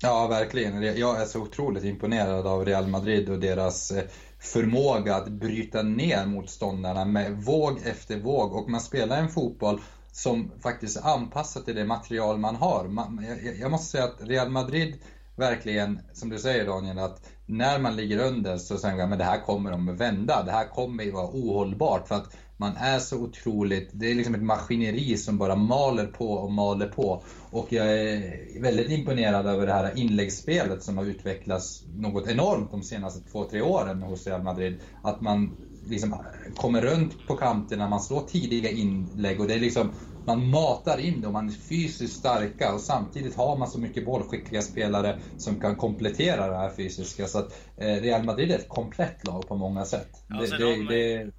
[0.00, 0.82] Ja, verkligen.
[0.82, 4.04] Jag är så otroligt imponerad av Real Madrid och deras eh,
[4.38, 8.52] förmåga att bryta ner motståndarna med våg efter våg.
[8.52, 9.80] Och man spelar en fotboll
[10.12, 12.88] som faktiskt är anpassad till det material man har.
[12.88, 15.02] Man, jag, jag måste säga att Real Madrid
[15.36, 19.24] verkligen, som du säger Daniel, att när man ligger under så säger man att det
[19.24, 20.42] här kommer de att vända.
[20.42, 24.34] Det här kommer ju vara ohållbart för att man är så otroligt, det är liksom
[24.34, 27.22] ett maskineri som bara maler på och maler på.
[27.50, 32.82] Och jag är väldigt imponerad över det här inläggsspelet som har utvecklats något enormt de
[32.82, 34.78] senaste två, tre åren hos Real Madrid.
[35.02, 36.16] Att man liksom
[36.56, 39.90] kommer runt på kanterna, man slår tidiga inlägg och det är liksom
[40.28, 44.04] man matar in det och man är fysiskt starka och samtidigt har man så mycket
[44.04, 47.26] bollskickliga spelare som kan komplettera det här fysiska.
[47.26, 50.08] Så att eh, Real Madrid är ett komplett lag på många sätt.
[50.28, 51.30] Ja, det, det, det,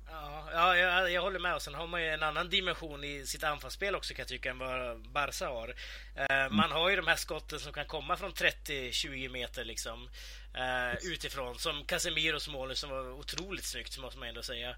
[0.59, 1.55] ja, jag, jag, håller med.
[1.55, 4.49] Och sen har man ju en annan dimension i sitt anfallsspel också kan jag tycka
[4.49, 5.75] än vad Barca har.
[6.15, 6.55] Eh, mm.
[6.55, 10.09] Man har ju de här skotten som kan komma från 30-20 meter liksom.
[10.55, 11.59] uh, utifrån.
[11.59, 14.75] Som Casemiros mål som var otroligt snyggt, måste man ändå säga.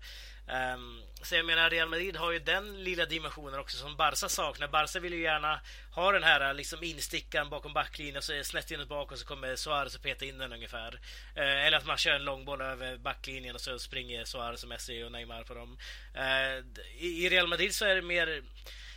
[0.51, 4.67] Um, så jag menar, Real Madrid har ju den lilla dimensionen också som Barca saknar.
[4.67, 5.61] Barca vill ju gärna
[5.95, 9.25] ha den här liksom instickan bakom backlinjen och så är snett inåt bak och så
[9.25, 10.93] kommer Suarez och peta in den ungefär.
[11.37, 15.03] Uh, eller att man kör en långboll över backlinjen och så springer Suarez och Messi
[15.03, 15.77] och Neymar på dem.
[16.15, 18.43] Uh, i, I Real Madrid så är det mer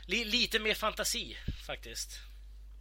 [0.07, 1.37] li, lite mer fantasi
[1.67, 2.21] faktiskt.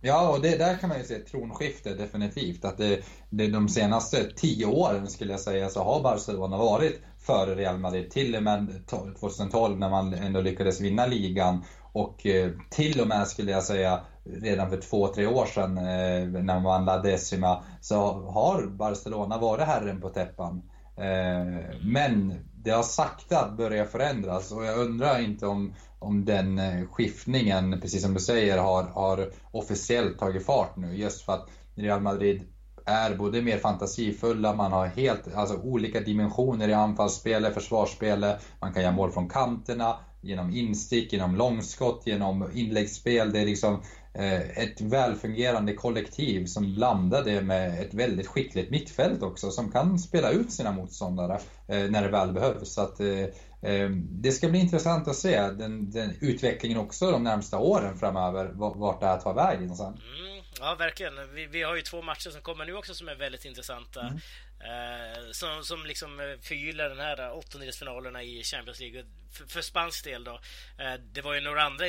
[0.06, 2.66] Ja, och det, där kan man ju se ett tronskifte definitivt.
[2.66, 7.56] Att det, det, de senaste tio åren skulle jag säga så har Barcelona varit före
[7.56, 8.12] Real Madrid.
[8.12, 11.64] Till och med 2012 när man ändå lyckades vinna ligan.
[11.94, 16.44] Och eh, till och med skulle jag säga redan för två, tre år sedan eh,
[16.44, 20.62] när man vann La Decima så har Barcelona varit herren på täppan.
[20.98, 27.82] Eh, men det har sakta börjat förändras och jag undrar inte om, om den skiftningen,
[27.82, 30.96] precis som du säger, har, har officiellt tagit fart nu.
[30.96, 32.53] Just för att Real Madrid
[32.86, 38.84] är både mer fantasifulla, man har helt, alltså olika dimensioner i anfallsspelet, försvarsspelet, man kan
[38.84, 43.32] göra mål från kanterna, genom instick, genom långskott, genom inläggsspel.
[43.32, 43.82] Det är liksom
[44.14, 50.00] eh, ett välfungerande kollektiv som blandar det med ett väldigt skickligt mittfält också som kan
[50.00, 52.74] spela ut sina motståndare eh, när det väl behövs.
[52.74, 53.24] Så att, eh,
[53.72, 58.52] eh det ska bli intressant att se den, den utvecklingen också de närmsta åren framöver,
[58.56, 59.88] vart det här tar vägen sen.
[59.88, 60.43] Mm.
[60.60, 61.34] Ja, verkligen.
[61.34, 64.02] Vi, vi, har ju två matcher som kommer nu också som är väldigt intressanta.
[64.02, 64.20] Mm.
[64.64, 69.06] Eh, som, som liksom eh, förgyller den här åttondelsfinalerna i Champions League.
[69.34, 70.40] För, för spansk del då.
[70.80, 71.86] Eh, det var ju några andra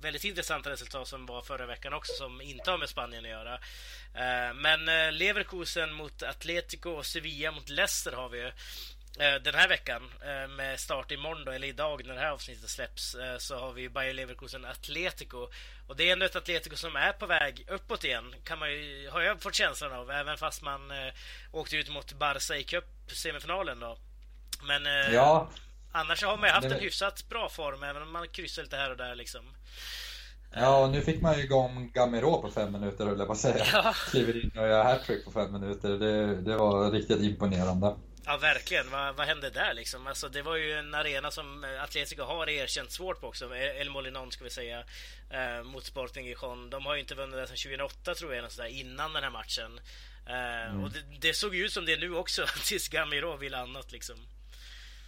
[0.00, 3.54] väldigt intressanta resultat som var förra veckan också som inte har med Spanien att göra.
[4.14, 8.52] Eh, men eh, Leverkusen mot Atletico och Sevilla mot Leicester har vi ju.
[9.18, 12.70] Eh, den här veckan eh, med start imorgon då, eller idag när det här avsnittet
[12.70, 15.48] släpps eh, så har vi Bayer Leverkusen Atletico
[15.86, 19.08] och det är ändå ett Atletico som är på väg uppåt igen kan man ju,
[19.12, 20.80] har jag fått känslan av även fast man
[21.52, 23.96] åkte ut mot Barca i cup-semifinalen då.
[24.62, 25.48] Men ja.
[25.92, 28.90] annars har man ju haft en hyfsat bra form även om man kryssar lite här
[28.90, 29.44] och där liksom.
[30.54, 33.64] Ja, nu fick man ju igång Gamero på fem minuter höll jag på att säga.
[33.72, 33.94] Ja.
[34.10, 35.88] Kliver in och gör hattrick på fem minuter.
[35.88, 37.94] Det, det var riktigt imponerande.
[38.26, 38.90] Ja, verkligen.
[38.90, 40.06] Vad, vad hände där liksom?
[40.06, 43.56] Alltså, det var ju en arena som Atletico har erkänt svårt på också.
[43.56, 44.84] El Molinon ska vi säga.
[45.30, 46.70] Eh, mot Sporting Gijon.
[46.70, 49.80] De har ju inte vunnit det sedan 2008 tror jag, sådär, innan den här matchen.
[50.26, 50.84] Eh, mm.
[50.84, 54.16] Och det, det, såg ju ut som det nu också, tills Gamiro ville annat liksom.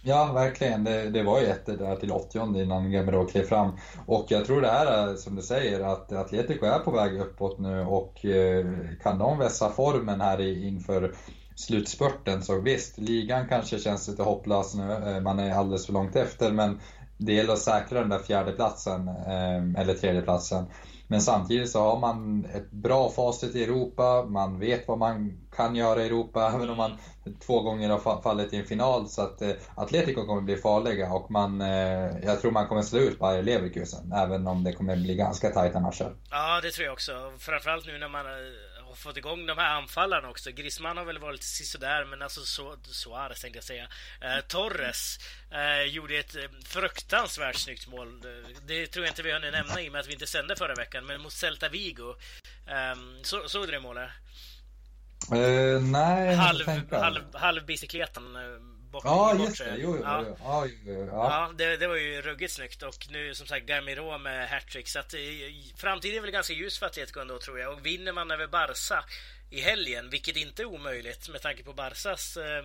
[0.03, 0.83] Ja, verkligen.
[0.83, 3.77] Det, det var ju ett där till 80 innan Gamero klev fram.
[4.05, 7.81] Och jag tror det är som du säger att Atletico är på väg uppåt nu
[7.81, 8.65] och eh,
[9.03, 11.15] kan de vässa formen här inför
[11.57, 12.43] slutspurten.
[12.43, 14.91] Så visst, ligan kanske känns lite hopplös nu.
[14.91, 16.51] Eh, man är alldeles för långt efter.
[16.51, 16.79] Men
[17.17, 20.65] det gäller att säkra den där fjärdeplatsen, eh, eller tredjeplatsen.
[21.09, 25.75] Men samtidigt så har man ett bra facit i Europa, man vet vad man kan
[25.75, 26.97] göra i Europa, även om man
[27.45, 29.07] två gånger har fallit i en final.
[29.07, 32.99] Så att eh, Atletico kommer bli farliga och man, eh, jag tror man kommer slå
[32.99, 36.15] ut Bayer Leverkusen, även om det kommer bli ganska tajta matcher.
[36.31, 37.11] Ja, det tror jag också.
[37.39, 38.25] Framförallt nu när man
[38.97, 40.51] fått igång de här anfallarna också.
[40.51, 43.87] Griezmann har väl varit sådär, men alltså så, Suarez tänkte jag säga.
[44.21, 45.19] Eh, Torres
[45.51, 48.21] eh, gjorde ett eh, fruktansvärt snyggt mål.
[48.67, 50.75] Det tror jag inte vi hann nämna i och med att vi inte sände förra
[50.75, 52.15] veckan, men mot Celta Vigo.
[52.67, 54.09] Eh, så, såg du det målet?
[55.33, 58.35] Uh, nej, halv, halv, halv bicykleten
[58.91, 59.75] bort Ja, just det.
[59.77, 60.23] Jo, jo, ja.
[60.27, 61.07] Jo, ja, jo, ja.
[61.13, 62.83] ja det, det, var ju ruggigt snyggt.
[62.83, 64.87] Och nu som sagt Gamiro med hattrick.
[64.87, 65.19] Så att eh,
[65.75, 67.73] framtiden är väl ganska ljus för Atletico ändå tror jag.
[67.73, 69.03] Och vinner man över Barca
[69.49, 72.63] i helgen, vilket inte är omöjligt med tanke på Barcas eh,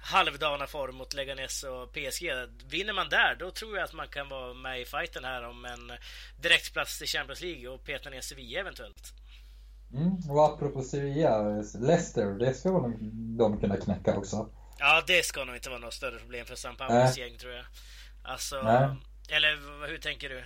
[0.00, 2.30] halvdana form mot Leganes och PSG.
[2.70, 5.64] Vinner man där, då tror jag att man kan vara med i fighten här om
[5.64, 5.92] en
[6.42, 9.12] direktplats till Champions League och peta ner Sevilla eventuellt.
[9.94, 11.42] Mm, och apropå Sevilla,
[11.80, 12.70] Leicester, det ska
[13.38, 14.48] de kunna knäcka också.
[14.78, 17.64] Ja, det ska nog inte vara något större problem för San Paulos gäng tror jag.
[18.24, 18.88] Alltså, Nej.
[19.28, 20.44] eller hur tänker du?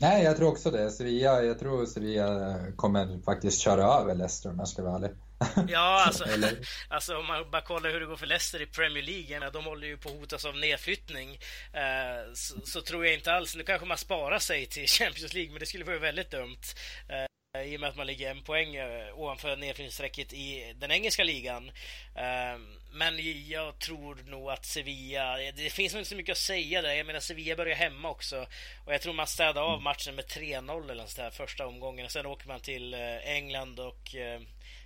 [0.00, 0.90] Nej, jag tror också det.
[0.90, 5.10] Sevilla, jag tror Sevilla kommer faktiskt köra över Leicester om jag ska vara ärlig.
[5.68, 6.24] Ja, alltså,
[6.88, 9.86] alltså om man bara kollar hur det går för Leicester i Premier League, de håller
[9.86, 11.30] ju på att hotas av nedflyttning.
[11.72, 15.50] Eh, så, så, tror jag inte alls, nu kanske man sparar sig till Champions League,
[15.50, 16.62] men det skulle vara väldigt dumt.
[17.08, 21.24] Eh, i och med att man ligger en poäng eh, ovanför nedflyttningsstrecket i den engelska
[21.24, 21.70] ligan.
[22.14, 23.14] Ehm, men
[23.48, 26.94] jag tror nog att Sevilla, det finns nog inte så mycket att säga där.
[26.94, 28.46] Jag menar Sevilla börjar hemma också.
[28.84, 32.10] Och jag tror man städar av matchen med 3-0 eller sådär första omgången.
[32.10, 34.40] Sen åker man till eh, England och eh,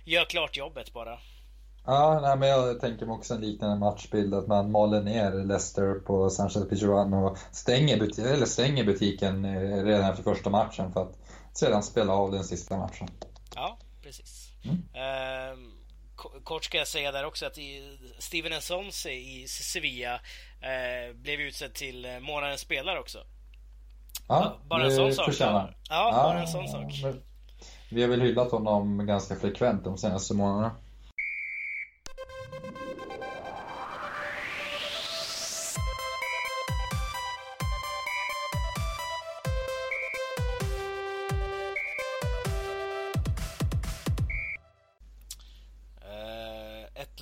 [0.05, 1.19] gör klart jobbet bara.
[1.85, 4.33] Ja, nej, men jag tänker mig också en liknande matchbild.
[4.33, 10.11] Att man maler ner Leicester på Sanchez Pizjuan och stänger, buti eller stänger butiken redan
[10.11, 10.93] efter första matchen.
[10.93, 11.17] För att
[11.53, 13.07] sedan spela av den sista matchen.
[13.55, 14.49] Ja, precis.
[14.63, 14.77] Mm.
[14.77, 15.57] Uh,
[16.43, 17.57] kort ska jag säga där också att
[18.19, 20.13] Steven Ensonse i Sevilla
[20.61, 23.19] eh, blev utsedd till eh, månadens spelare också.
[24.27, 25.29] Ja, bara en sån sak.
[25.39, 26.93] Ja, ja, bara en sån sak.
[27.91, 30.75] Vi har väl hyllat honom ganska frekvent de senaste månaderna.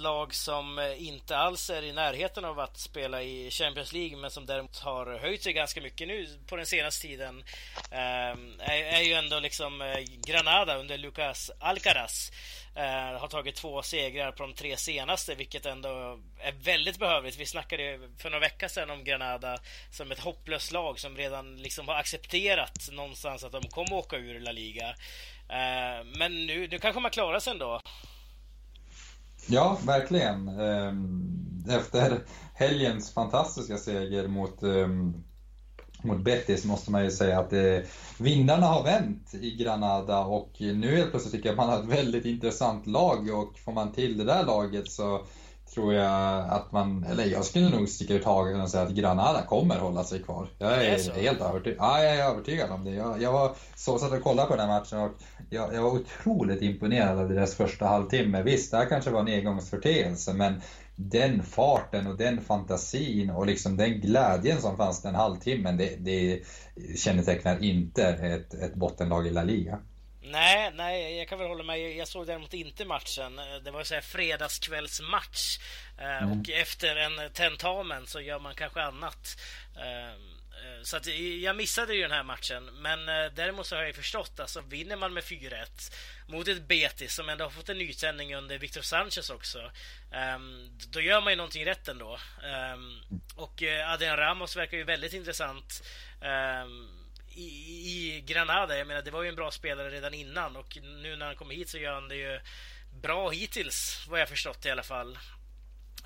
[0.04, 4.32] Lag som eh, inte alls är i närheten av att spela i Champions League men
[4.32, 7.44] som däremot har höjt sig ganska mycket nu på den senaste tiden
[7.92, 12.32] ehm, är ju ändå liksom eh, Granada under Lucas Alcaraz.
[12.76, 17.38] Eh, har tagit två segrar på de tre senaste, vilket ändå är väldigt behövligt.
[17.38, 19.58] Vi snackade för några veckor sedan om Granada
[19.92, 24.40] som ett hopplöst lag som redan liksom har accepterat någonstans att de kommer åka ur
[24.40, 24.96] La Liga.
[26.18, 27.82] Men nu, nu kanske man klarar sig ändå.
[29.48, 30.48] Ja, verkligen.
[30.48, 32.20] Ehm, efter
[32.54, 35.14] helgens fantastiska seger mot, ehm,
[36.04, 37.78] mot Betis måste man ju säga att eh,
[38.20, 42.00] vindarna har vänt i Granada och nu helt plötsligt tycker jag att man har ett
[42.00, 45.26] väldigt intressant lag och får man till det där laget så
[45.74, 49.42] tror jag att man, eller jag skulle nog sticka ut hagen och säga att Granada
[49.42, 50.48] kommer hålla sig kvar.
[50.58, 52.92] Jag är, är helt övertygad, ja, jag är övertygad om det.
[52.92, 55.12] Jag, jag var så satt och kollade på den här matchen och
[55.50, 58.44] jag, jag var otroligt imponerad av deras första halvtimme.
[58.44, 60.62] Visst, det här kanske var en engångsförteelse men
[60.96, 66.42] den farten och den fantasin och liksom den glädjen som fanns den halvtimmen, det, det
[66.96, 69.80] kännetecknar inte ett, ett bottenlag i La Liga.
[70.26, 71.96] Nej, nej, jag kan väl hålla med.
[71.96, 73.36] Jag såg däremot inte matchen.
[73.64, 75.60] Det var så här fredagskvällsmatch.
[75.98, 76.32] Eh, mm.
[76.32, 79.38] Och efter en tentamen så gör man kanske annat.
[79.78, 81.08] Eh, eh, så att
[81.42, 82.66] jag missade ju den här matchen.
[82.66, 83.06] Men
[83.36, 85.94] däremot så har jag förstått, alltså vinner man med 4-1
[86.28, 89.72] mot ett Betis som ändå har fått en nytändning under Victor Sanchez också.
[90.90, 92.20] Då gör man ju någonting rätt ändå.
[93.36, 95.84] Och Adrian Ramos verkar ju väldigt intressant
[97.36, 98.78] i, i Granada.
[98.78, 101.56] Jag menar, det var ju en bra spelare redan innan och nu när han kommer
[101.56, 102.40] hit så gör han det ju
[103.02, 105.18] bra hittills, vad jag förstått i alla fall.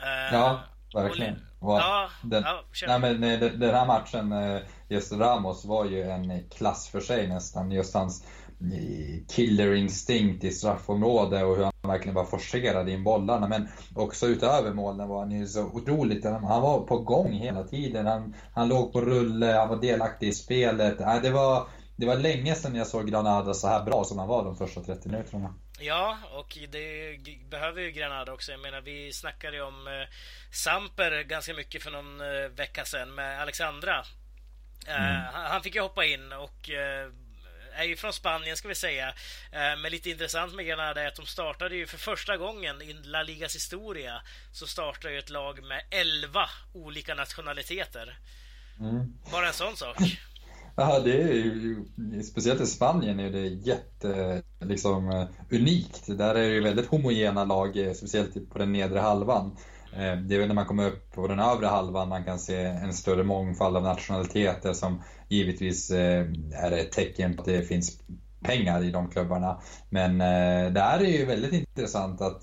[0.02, 0.64] Uh, ja,
[0.94, 1.48] verkligen.
[1.60, 6.50] Och, ja, den, ja, nej, men, den här matchen, eh, just Ramos var ju en
[6.50, 7.72] klass för sig nästan.
[7.72, 8.28] Just hans
[9.30, 13.48] killer instinkt i straffområdet och hur han verkligen bara forcerade in bollarna.
[13.48, 18.06] Men också utöver målen var han ju så otroligt, han var på gång hela tiden.
[18.06, 20.98] Han, han låg på rulle, han var delaktig i spelet.
[20.98, 24.44] Det var, det var länge sedan jag såg Granada så här bra som han var
[24.44, 25.54] de första 30 minuterna.
[25.80, 27.18] Ja, och det
[27.50, 28.52] behöver ju Granada också.
[28.52, 29.94] Jag menar, vi snackade ju om eh,
[30.52, 34.04] Samper ganska mycket för någon eh, vecka sedan med Alexandra.
[34.88, 35.24] Eh, mm.
[35.34, 36.70] Han fick ju hoppa in och
[37.78, 39.08] är ju från Spanien ska vi säga.
[39.52, 42.94] Eh, men lite intressant med Granada är att de startade ju för första gången i
[42.94, 46.40] La Ligas historia så startar ju ett lag med 11
[46.74, 48.20] olika nationaliteter.
[48.80, 49.14] Mm.
[49.32, 49.98] Bara en sån sak.
[50.80, 51.86] Ja, det är ju,
[52.24, 56.04] speciellt i Spanien är det jätte, liksom, unikt.
[56.08, 59.58] Där är det ju väldigt homogena lag, eh, speciellt på den nedre halvan.
[59.98, 62.64] Eh, det är väl när man kommer upp på den övre halvan man kan se
[62.64, 68.02] en större mångfald av nationaliteter som givetvis eh, är ett tecken på att det finns
[68.42, 69.62] pengar i de klubbarna.
[69.90, 72.42] Men eh, det här är ju väldigt intressant att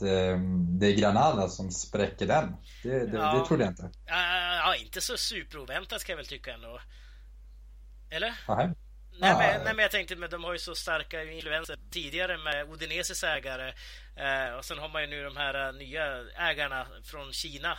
[0.79, 2.57] det är Granada som spräcker den.
[2.83, 3.39] Det, det, ja.
[3.39, 3.91] det trodde jag inte.
[4.07, 6.81] Ja, inte så superoväntat ska jag väl tycka ändå.
[8.11, 8.35] Eller?
[8.49, 8.75] Aha.
[9.19, 12.71] Nej, men, nej, men jag tänkte, men de har ju så starka influenser tidigare med
[12.73, 13.75] Udineses ägare.
[14.17, 17.79] Eh, och sen har man ju nu de här uh, nya ägarna från Kina.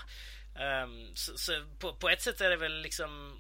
[0.84, 3.40] Um, så, så på, på, ett sätt är det väl liksom...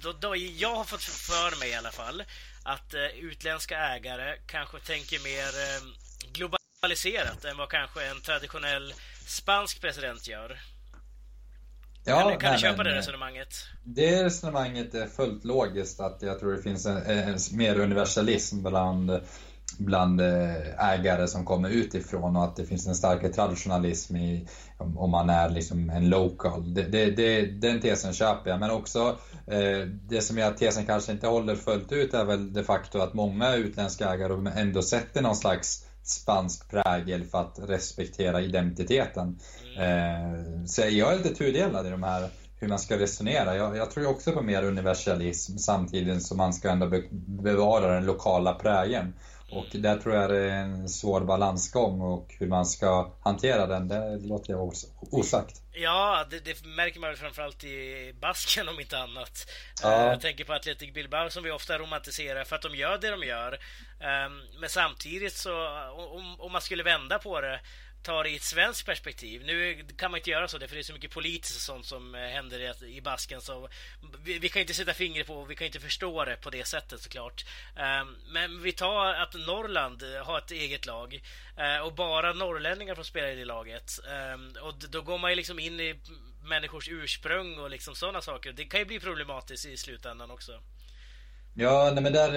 [0.00, 2.24] Då, då, jag har fått för mig i alla fall
[2.64, 5.94] att uh, utländska ägare kanske tänker mer uh,
[6.32, 8.94] globaliserat än vad kanske en traditionell
[9.26, 10.58] spansk president gör.
[12.04, 13.48] Ja, kan, kan nej, du köpa det resonemanget?
[13.84, 19.20] Det resonemanget är fullt logiskt att jag tror det finns en, en mer universalism bland,
[19.78, 25.10] bland eh, ägare som kommer utifrån och att det finns en starkare traditionalism i, om,
[25.10, 26.74] man är liksom en local.
[26.74, 31.12] Det, det, det, den tesen köper jag, men också eh, det som att tesen kanske
[31.12, 35.36] inte håller fullt ut är väl det faktum att många utländska ägare ändå sätter någon
[35.36, 39.38] slags spansk prägel för att respektera identiteten.
[39.78, 42.28] Eh, så jag är lite tudelad i de här
[42.60, 43.56] hur man ska resonera.
[43.56, 48.06] Jag, jag tror också på mer universalism samtidigt som man ska ändå be, bevara den
[48.06, 49.14] lokala prägen.
[49.50, 53.88] Och där tror jag det är en svår balansgång och hur man ska hantera den,
[53.88, 54.72] det låter jag
[55.10, 55.62] osagt.
[55.72, 59.50] Ja, det, det märker man framförallt i basken om inte annat.
[59.82, 60.04] Ja.
[60.04, 63.26] Jag tänker på Athletic Bilbao som vi ofta romantiserar för att de gör det de
[63.26, 63.52] gör.
[63.52, 67.60] Um, men samtidigt så, om, om man skulle vända på det
[68.02, 69.42] tar det i ett svenskt perspektiv.
[69.44, 72.14] Nu kan man inte göra så, för det är så mycket politiskt och sånt som
[72.14, 73.40] eh, händer i Basken.
[73.40, 73.68] Så
[74.24, 77.00] vi, vi kan inte sätta fingret på, vi kan inte förstå det på det sättet
[77.00, 77.44] såklart.
[77.76, 81.22] Eh, men vi tar att Norrland eh, har ett eget lag
[81.84, 83.92] och bara norrlänningar får spela i det laget.
[84.62, 86.00] Och då går man ju liksom in i
[86.44, 88.52] människors ursprung och liksom sådana saker.
[88.52, 90.52] Det kan ju bli problematiskt i slutändan också.
[91.54, 92.34] Ja, nej men där,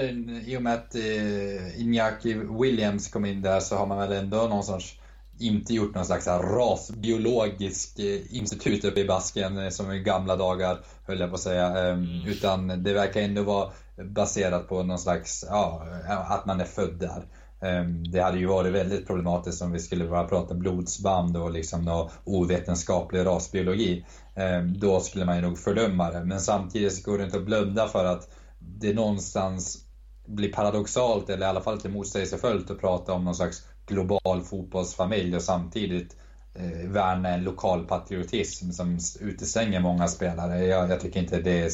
[0.50, 4.48] i och med att eh, Iñaki Williams kom in där så har man väl ändå
[4.48, 5.01] någon sorts
[5.40, 10.80] inte gjort någon slags rasbiologisk eh, institut uppe i Basken eh, som i gamla dagar,
[11.08, 11.68] höll jag på att säga.
[11.68, 12.28] Ehm, mm.
[12.28, 13.72] Utan det verkar ändå vara
[14.04, 15.86] baserat på någon slags, ja,
[16.30, 17.26] att man är född där.
[17.62, 21.86] Ehm, det hade ju varit väldigt problematiskt om vi skulle börja prata blodsband och liksom
[21.86, 24.06] någon ovetenskaplig rasbiologi.
[24.36, 26.24] Ehm, då skulle man ju nog fördöma det.
[26.24, 29.86] Men samtidigt går det inte att blunda för att det någonstans
[30.28, 35.36] blir paradoxalt, eller i alla fall lite motsägelsefullt, att prata om någon slags global fotbollsfamilj
[35.36, 36.16] och samtidigt
[36.56, 40.66] eh, värna en lokal patriotism som utestänger många spelare.
[40.66, 41.74] Jag, jag tycker inte det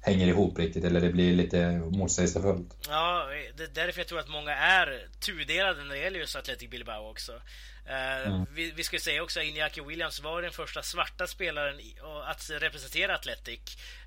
[0.00, 2.76] hänger ihop riktigt eller det blir lite motsägelsefullt.
[2.88, 3.26] Ja,
[3.56, 7.10] det är därför jag tror att många är tudelade när det gäller just Athletic Bilbao
[7.10, 7.32] också.
[7.88, 8.46] Eh, mm.
[8.54, 11.80] Vi, vi ska säga också att Iñaki Williams var den första svarta spelaren
[12.26, 13.60] att representera Athletic.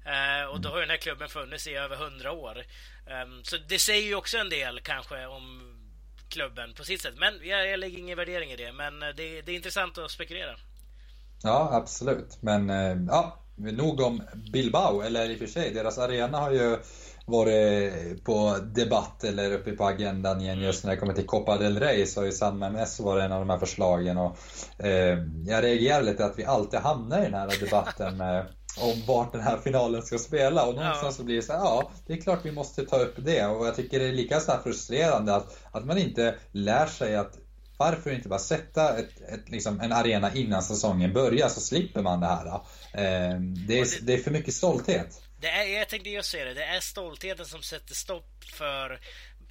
[0.06, 2.63] Eh, och då har ju den här klubben funnits i över hundra år.
[3.08, 5.71] Ehm, så det säger ju också en del kanske om
[6.32, 7.13] klubben på sitt sätt.
[7.17, 8.72] Men jag, jag lägger ingen värdering i det.
[8.72, 10.56] Men eh, det, det är intressant att spekulera.
[11.44, 12.38] Ja, absolut.
[12.41, 14.22] Men eh, ja, nog om
[14.54, 15.02] Bilbao.
[15.02, 16.78] Eller i och för sig, deras arena har ju
[17.26, 21.80] varit på debatt eller uppe på agendan igen just när det kommer till Copa del
[21.80, 24.38] Rey så har ju San Mames varit en av de här förslagen och
[24.78, 28.46] eh, jag reagerar lite att vi alltid hamnar i den här debatten med
[28.78, 31.12] om vart den här finalen ska spela och någonstans ja.
[31.12, 33.68] så blir det så här, ja, det är klart vi måste ta upp det och
[33.68, 37.38] jag tycker det är lika så frustrerande att, att man inte lär sig att
[37.78, 42.20] varför inte bara sätta ett, ett, liksom en arena innan säsongen börjar så slipper man
[42.20, 42.48] det här.
[42.48, 45.22] Eh, det, är, det, det är för mycket stolthet.
[45.42, 49.00] Det är, jag tänkte just säga det, det är stoltheten som sätter stopp för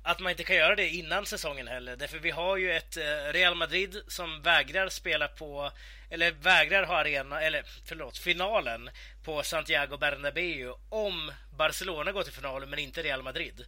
[0.02, 1.96] att man inte kan göra det innan säsongen heller.
[1.96, 5.70] Därför vi har ju ett eh, Real Madrid som vägrar spela på,
[6.10, 8.90] eller vägrar ha arena, eller förlåt, finalen
[9.24, 13.64] på Santiago Bernabéu om Barcelona går till final men inte Real Madrid.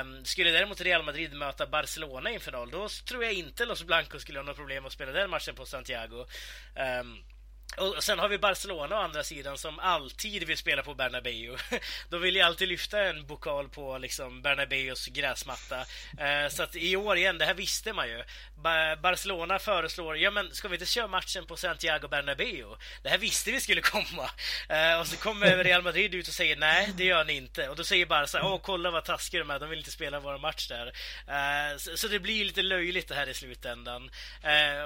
[0.00, 3.84] Um, skulle däremot Real Madrid möta Barcelona i en final, då tror jag inte Los
[3.84, 6.26] Blancos skulle ha några problem att spela den matchen på Santiago.
[7.00, 7.24] Um,
[7.76, 11.56] och sen har vi Barcelona å andra sidan som alltid vill spela på Bernabéu.
[12.10, 15.80] De vill ju alltid lyfta en bokal på liksom Bernabéus gräsmatta.
[16.18, 18.22] Eh, så att i år igen, det här visste man ju.
[19.02, 22.76] Barcelona föreslår, ja men ska vi inte köra matchen på Santiago Bernabéu?
[23.02, 24.30] Det här visste vi skulle komma.
[24.68, 27.68] Eh, och så kommer Real Madrid ut och säger nej, det gör ni inte.
[27.68, 30.38] Och då säger Barca, åh kolla vad taskiga de är, de vill inte spela vår
[30.38, 30.86] match där.
[31.28, 34.10] Eh, så det blir lite löjligt det här i slutändan.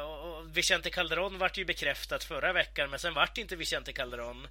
[0.04, 3.92] Och Vicente Calderon vart ju bekräftat förra veckan veckan, men sen vart det inte Vicente
[3.92, 4.46] Calderon.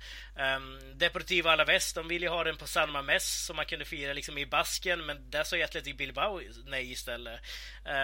[0.56, 4.14] Um, Deportivo Alaves, de ville ju ha den på San Mames som man kunde fira
[4.14, 7.40] liksom i Basken, men där sa ju Athletic Bilbao nej istället.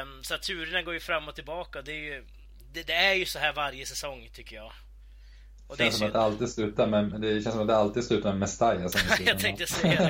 [0.04, 1.82] Um, så att turerna går ju fram och tillbaka.
[1.82, 2.26] Det är ju,
[2.74, 4.72] det, det är ju så här varje säsong, tycker jag.
[5.68, 8.04] Och det känns som att det alltid slutar med, det känns som att det alltid
[8.04, 8.90] slutar med Mestalla.
[9.26, 10.02] jag tänkte säga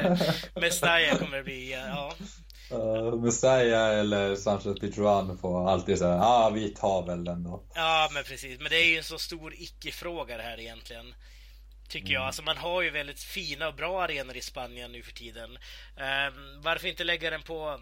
[0.54, 0.62] det.
[0.62, 2.16] Mestalla kommer det bli, ja.
[2.74, 7.64] Uh, Messiah eller Sanchez Pichuan får alltid säga ja ah, vi tar väl den då.
[7.76, 11.16] Ja men precis, men det är ju en så stor icke-fråga det här egentligen.
[11.88, 12.14] Tycker mm.
[12.14, 12.24] jag.
[12.24, 15.50] Alltså man har ju väldigt fina och bra arenor i Spanien nu för tiden.
[15.52, 17.80] Um, varför inte lägga den på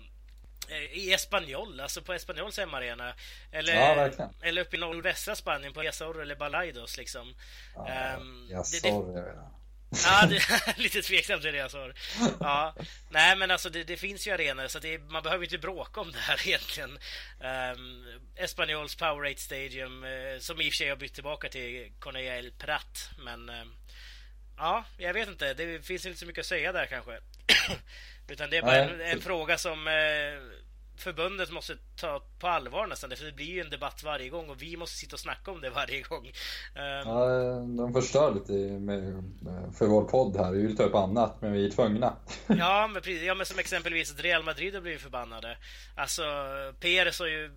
[0.69, 3.13] eh, i Espanyol, alltså på Espanyols hemmaarena.
[3.51, 4.10] Eller, ja,
[4.41, 7.34] eller uppe i nordvästra Spanien på Yazor eller Balaidos liksom.
[7.75, 9.36] Ja, um, Yazor, det, det,
[10.06, 11.91] Ja, det är lite tveksamt det jag sa.
[12.39, 12.75] Ja.
[13.10, 16.12] Nej, men alltså det, det finns ju arenor så det, man behöver inte bråka om
[16.12, 16.99] det här egentligen.
[17.39, 22.38] Um, Espanyols Powerade Stadium, uh, som i och för sig har bytt tillbaka till Cornelia
[22.38, 23.10] El Prat.
[23.17, 23.65] Men uh,
[24.58, 25.54] ja, jag vet inte.
[25.54, 27.19] Det finns inte så mycket att säga där kanske.
[28.27, 29.93] Utan det är bara en, en fråga som uh,
[31.02, 33.10] förbundet måste ta på allvar nästan.
[33.10, 35.62] För det blir ju en debatt varje gång och vi måste sitta och snacka om
[35.62, 36.26] det varje gång.
[36.76, 37.10] Um...
[37.10, 37.26] Ja,
[37.78, 39.24] de förstör lite med,
[39.78, 40.52] för vår podd här.
[40.52, 42.14] Vi vill ta upp annat, men vi är tvungna.
[42.48, 45.58] ja, men, ja, men som exempelvis att Real Madrid har blivit förbannade.
[45.96, 46.24] Alltså,
[46.80, 47.52] Peres har ju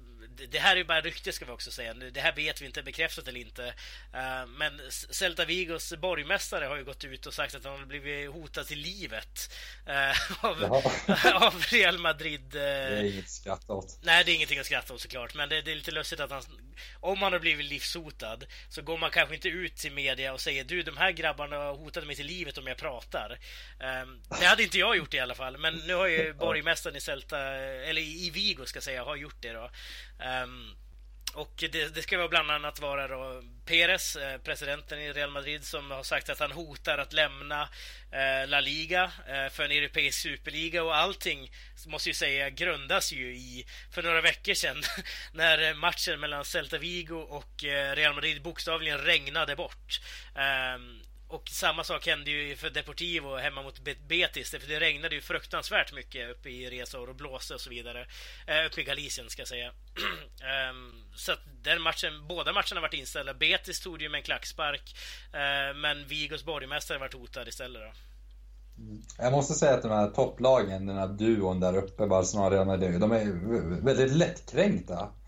[0.49, 1.95] det här är ju bara rykte ska vi också säga.
[1.95, 3.67] Det här vet vi inte bekräftat eller inte.
[4.15, 8.31] Uh, men Celta Vigos borgmästare har ju gått ut och sagt att han har blivit
[8.31, 9.55] hotad till livet
[9.89, 10.65] uh, av,
[11.43, 12.45] av, Real Madrid.
[12.45, 13.99] Uh, det är inget att skratta åt.
[14.03, 15.35] Nej, det är ingenting att skratta åt såklart.
[15.35, 16.43] Men det, det är lite lustigt att han,
[17.01, 18.39] om han har blivit livshotad
[18.69, 22.07] så går man kanske inte ut till media och säger du, de här grabbarna hotade
[22.07, 23.39] mig till livet om jag pratar.
[24.03, 25.59] Um, det hade inte jag gjort i alla fall.
[25.59, 29.37] Men nu har ju borgmästaren i Celta, eller i Vigo ska jag säga, har gjort
[29.41, 29.71] det då.
[30.25, 30.77] Um,
[31.35, 35.65] och det, det, ska vara bland annat vara då Perez, eh, presidenten i Real Madrid,
[35.65, 37.69] som har sagt att han hotar att lämna
[38.13, 41.51] eh, La Liga eh, för en europeisk superliga och allting,
[41.87, 44.83] måste ju säga, grundas ju i för några veckor sedan
[45.33, 50.01] när matchen mellan Celta Vigo och eh, Real Madrid bokstavligen regnade bort.
[50.37, 51.01] Ehm,
[51.35, 54.51] och samma sak hände ju för Deportivo hemma mot Betis.
[54.51, 58.07] För det regnade ju fruktansvärt mycket uppe i Resor och blåste och så vidare.
[58.47, 59.69] Eh, uppe i Galicien ska jag säga.
[60.71, 63.35] um, så att den matchen, båda matcherna varit inställda.
[63.35, 64.97] Betis tog ju med en klackspark.
[65.35, 67.93] Uh, men Vigos borgmästare varit hotad istället då.
[68.83, 69.03] Mm.
[69.19, 73.01] Jag måste säga att de här topplagen, den här duon där uppe, Barcelona Real Madrid,
[73.01, 73.25] de är
[73.85, 75.09] väldigt lättkränkta.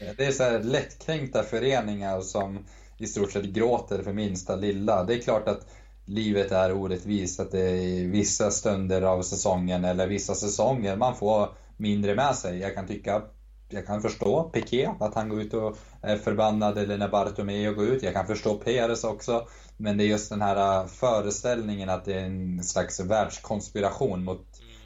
[0.00, 2.66] Eh, det är så här lättkränkta föreningar som
[3.02, 5.04] i stort sett gråter för minsta lilla.
[5.04, 5.66] Det är klart att
[6.04, 11.48] livet är orättvist, att det är vissa stunder av säsongen eller vissa säsonger man får
[11.76, 12.58] mindre med sig.
[12.58, 13.22] Jag kan tycka,
[13.68, 17.84] jag kan förstå Piqué, att han går ut och är förbannad, eller när Bartomeu går
[17.84, 18.02] ut.
[18.02, 19.46] Jag kan förstå Perez också.
[19.76, 24.42] Men det är just den här äh, föreställningen att det är en slags världskonspiration mot,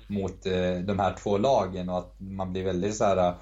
[0.06, 3.34] mot äh, de här två lagen och att man blir väldigt så här äh,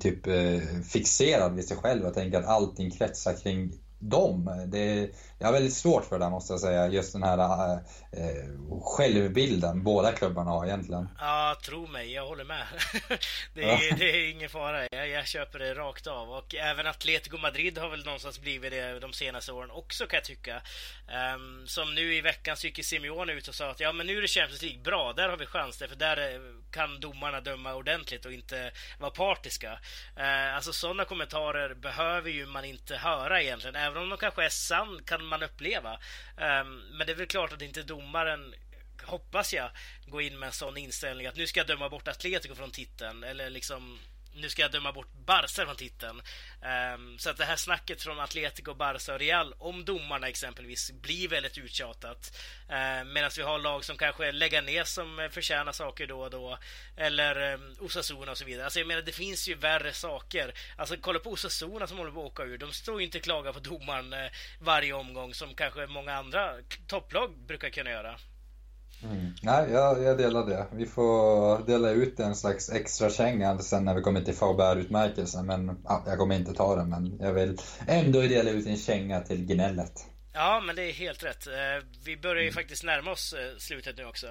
[0.00, 4.50] typ eh, fixerad vid sig själv och tänker att allting kretsar kring dem.
[4.68, 7.78] Det, jag har väldigt svårt för det måste jag säga, just den här äh,
[8.82, 11.08] självbilden båda klubbarna har egentligen.
[11.18, 12.66] Ja, tro mig, jag håller med.
[13.54, 16.30] det, är, det är ingen fara, jag, jag, köper det rakt av.
[16.30, 20.24] Och även Atletico Madrid har väl någonstans blivit det de senaste åren också kan jag
[20.24, 20.62] tycka.
[21.36, 24.18] Um, som nu i veckan så gick Simeone ut och sa att ja, men nu
[24.18, 28.24] är det Champions League bra, där har vi chans, för där kan domarna döma ordentligt
[28.24, 29.72] och inte vara partiska.
[30.18, 34.48] Uh, alltså sådana kommentarer behöver ju man inte höra egentligen, även om de kanske är
[34.48, 35.92] sann kan man uppleva.
[36.36, 38.54] Um, men det är väl klart att inte domaren
[39.02, 39.70] hoppas jag,
[40.06, 43.24] gå in med en sån inställning att nu ska jag döma bort Atletico från titeln
[43.24, 43.98] eller liksom
[44.36, 46.22] nu ska jag döma bort Barca från titeln.
[46.94, 51.28] Um, så att det här snacket från Atletico, Barca och Real om domarna exempelvis blir
[51.28, 52.38] väldigt uttjatat.
[52.70, 56.30] Uh, Medan vi har lag som kanske lägger ner som eh, förtjänar saker då och
[56.30, 56.58] då.
[56.96, 58.64] Eller um, Osasuna och så vidare.
[58.64, 60.54] Alltså jag menar, det finns ju värre saker.
[60.76, 62.58] Alltså kolla på Osasuna som håller på att åka ur.
[62.58, 64.30] De står ju inte och klagar på domaren uh,
[64.60, 66.54] varje omgång som kanske många andra
[66.86, 68.18] topplag brukar kunna göra.
[69.02, 69.34] Mm.
[69.42, 70.66] Nej, jag, jag delar det.
[70.72, 75.46] Vi får dela ut en slags extra känga sen när vi kommer till Faubert-utmärkelsen.
[75.46, 79.20] Men ja, jag kommer inte ta den, men jag vill ändå dela ut en känga
[79.20, 80.06] till gnället.
[80.32, 81.46] Ja, men det är helt rätt.
[81.46, 82.54] Eh, vi börjar ju mm.
[82.54, 84.26] faktiskt närma oss eh, slutet nu också.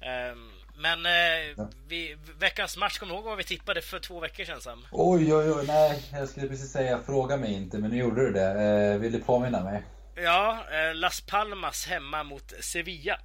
[0.00, 4.44] Ehm, men eh, vi, veckans match, kommer du ihåg vad vi tippade för två veckor
[4.44, 4.86] sedan Sam?
[4.92, 6.02] Oj, oj, oj, nej.
[6.12, 8.98] Jag skulle precis säga fråga mig inte, men nu gjorde du det.
[8.98, 9.82] Vill du påminna mig?
[10.14, 13.20] Ja, Las Palmas hemma mot Sevilla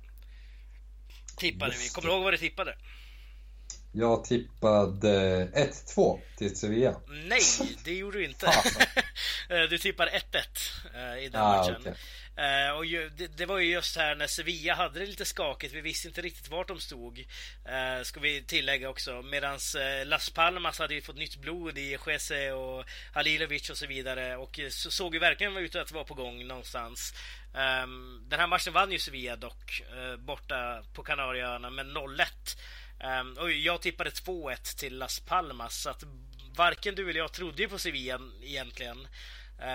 [1.41, 1.89] tippade vi.
[1.89, 2.75] Kommer du ihåg vad du tippade?
[3.93, 5.45] Jag tippade
[5.95, 7.01] 1-2 till Sevilla.
[7.07, 7.41] Nej,
[7.83, 8.51] det gjorde du inte.
[9.49, 10.17] Eh, du tippade 1-1
[10.95, 11.81] eh, i den ah, matchen.
[11.81, 11.93] Okay.
[12.39, 15.73] Uh, och ju, det, det, var ju just här när Sevilla hade det lite skakigt.
[15.73, 17.19] Vi visste inte riktigt vart de stod.
[17.19, 19.21] Uh, ska vi tillägga också.
[19.21, 23.87] Medan uh, Las Palmas hade ju fått nytt blod i Jesse och Halilovic och så
[23.87, 24.37] vidare.
[24.37, 27.13] Och så såg ju verkligen ut att vara på gång någonstans.
[27.53, 29.81] Um, den här matchen vann ju Sevilla dock.
[30.19, 32.25] borta på Kanarieöarna med 0-1.
[33.21, 35.81] Um, och jag tippade 2-1 till Las Palmas.
[35.81, 36.03] Så att
[36.55, 39.07] varken du eller jag trodde ju på Sevilla egentligen.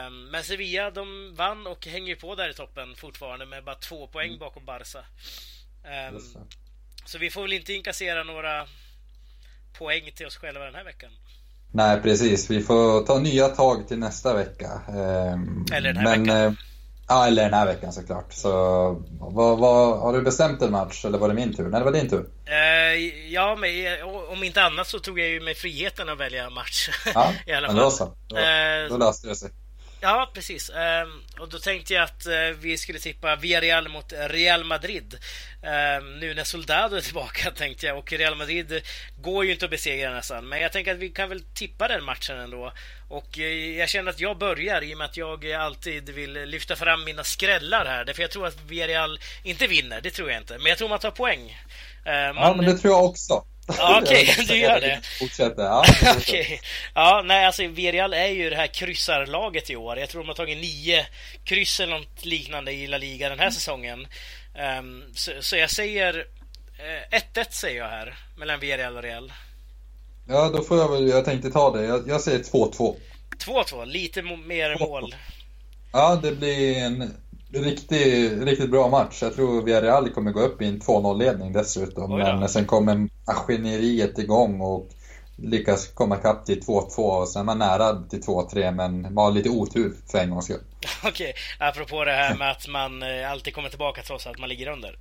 [0.07, 4.07] Um, men Sevilla de vann och hänger på där i toppen fortfarande med bara två
[4.07, 4.39] poäng mm.
[4.39, 5.05] bakom Barca.
[7.07, 8.66] Så vi får väl inte inkassera några
[9.79, 11.11] poäng till oss själva den här veckan.
[11.72, 14.81] Nej precis, vi får ta nya tag till nästa vecka.
[15.72, 16.57] Eller den här men, veckan.
[17.09, 18.32] Ja, eller den här veckan såklart.
[18.32, 18.50] Så
[19.20, 21.68] vad, vad, har du bestämt en match eller var det min tur?
[21.68, 22.26] Nej, det var din tur.
[22.48, 23.70] Uh, ja, men
[24.28, 26.90] om inte annat så tog jag ju mig friheten att välja match.
[27.14, 27.76] Ja, I alla fall.
[27.76, 28.12] men då så.
[28.26, 28.42] Då, uh,
[28.90, 29.50] då löste det sig.
[30.07, 30.70] Ja, precis.
[30.70, 35.18] Um, och då tänkte jag att uh, vi skulle tippa Villarreal mot Real Madrid.
[35.62, 37.98] Um, nu när Soldado är tillbaka tänkte jag.
[37.98, 38.82] Och Real Madrid
[39.20, 40.48] går ju inte att besegra nästan.
[40.48, 42.72] Men jag tänker att vi kan väl tippa den matchen ändå.
[43.09, 46.76] Och uh, jag känner att jag börjar i och med att jag alltid vill lyfta
[46.76, 48.04] fram mina skrällar här.
[48.04, 50.59] Därför jag tror att Villarreal inte vinner, det tror jag inte.
[50.59, 51.62] Men jag tror man tar poäng.
[52.04, 53.44] Man, ja, men det tror jag också.
[53.66, 55.00] Ja, Okej, okay, du gör det.
[55.18, 55.84] Fortsätter, ja.
[56.16, 56.58] Okay.
[56.94, 59.98] Ja, nej alltså Villarreal är ju det här kryssarlaget i år.
[59.98, 61.06] Jag tror de har tagit nio
[61.44, 64.06] kryss eller något liknande i La Liga den här säsongen.
[64.78, 66.26] Um, så, så, jag säger
[67.10, 69.32] 1-1 uh, säger jag här, mellan Villarreal och Real.
[70.28, 71.84] Ja, då får jag väl, jag tänkte ta det.
[71.84, 72.96] Jag, jag säger 2-2.
[73.38, 75.14] 2-2, lite mer mål.
[75.92, 77.14] Ja, det blir en
[77.53, 79.22] riktigt, riktigt bra match.
[79.22, 82.11] Jag tror Villarreal kommer gå upp i en 2-0-ledning dessutom.
[82.18, 84.88] Men sen kommer maskineriet igång och
[85.36, 89.30] lyckas komma ikapp till 2-2 och sen är man nära till 2-3 men man har
[89.32, 90.61] lite otur för en gångs skull.
[91.05, 91.32] Okej, okay.
[91.68, 94.99] apropå det här med att man eh, alltid kommer tillbaka trots att man ligger under.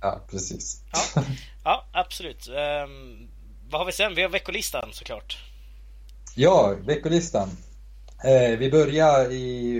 [0.00, 0.82] Ja, precis.
[0.92, 1.22] Ja,
[1.64, 2.48] ja absolut.
[2.48, 3.28] Um,
[3.70, 4.14] vad har vi sen?
[4.14, 5.38] Vi har veckolistan såklart.
[6.34, 7.50] Ja, veckolistan.
[8.24, 9.76] Eh, vi börjar i,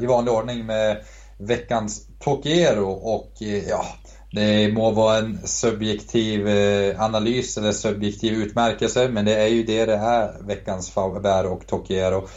[0.00, 1.04] i vanlig ordning med
[1.38, 3.86] veckans Tokiero och eh, ja,
[4.32, 9.84] det må vara en subjektiv eh, analys eller subjektiv utmärkelse men det är ju det
[9.84, 12.28] det är, veckans Faber och Tokiero.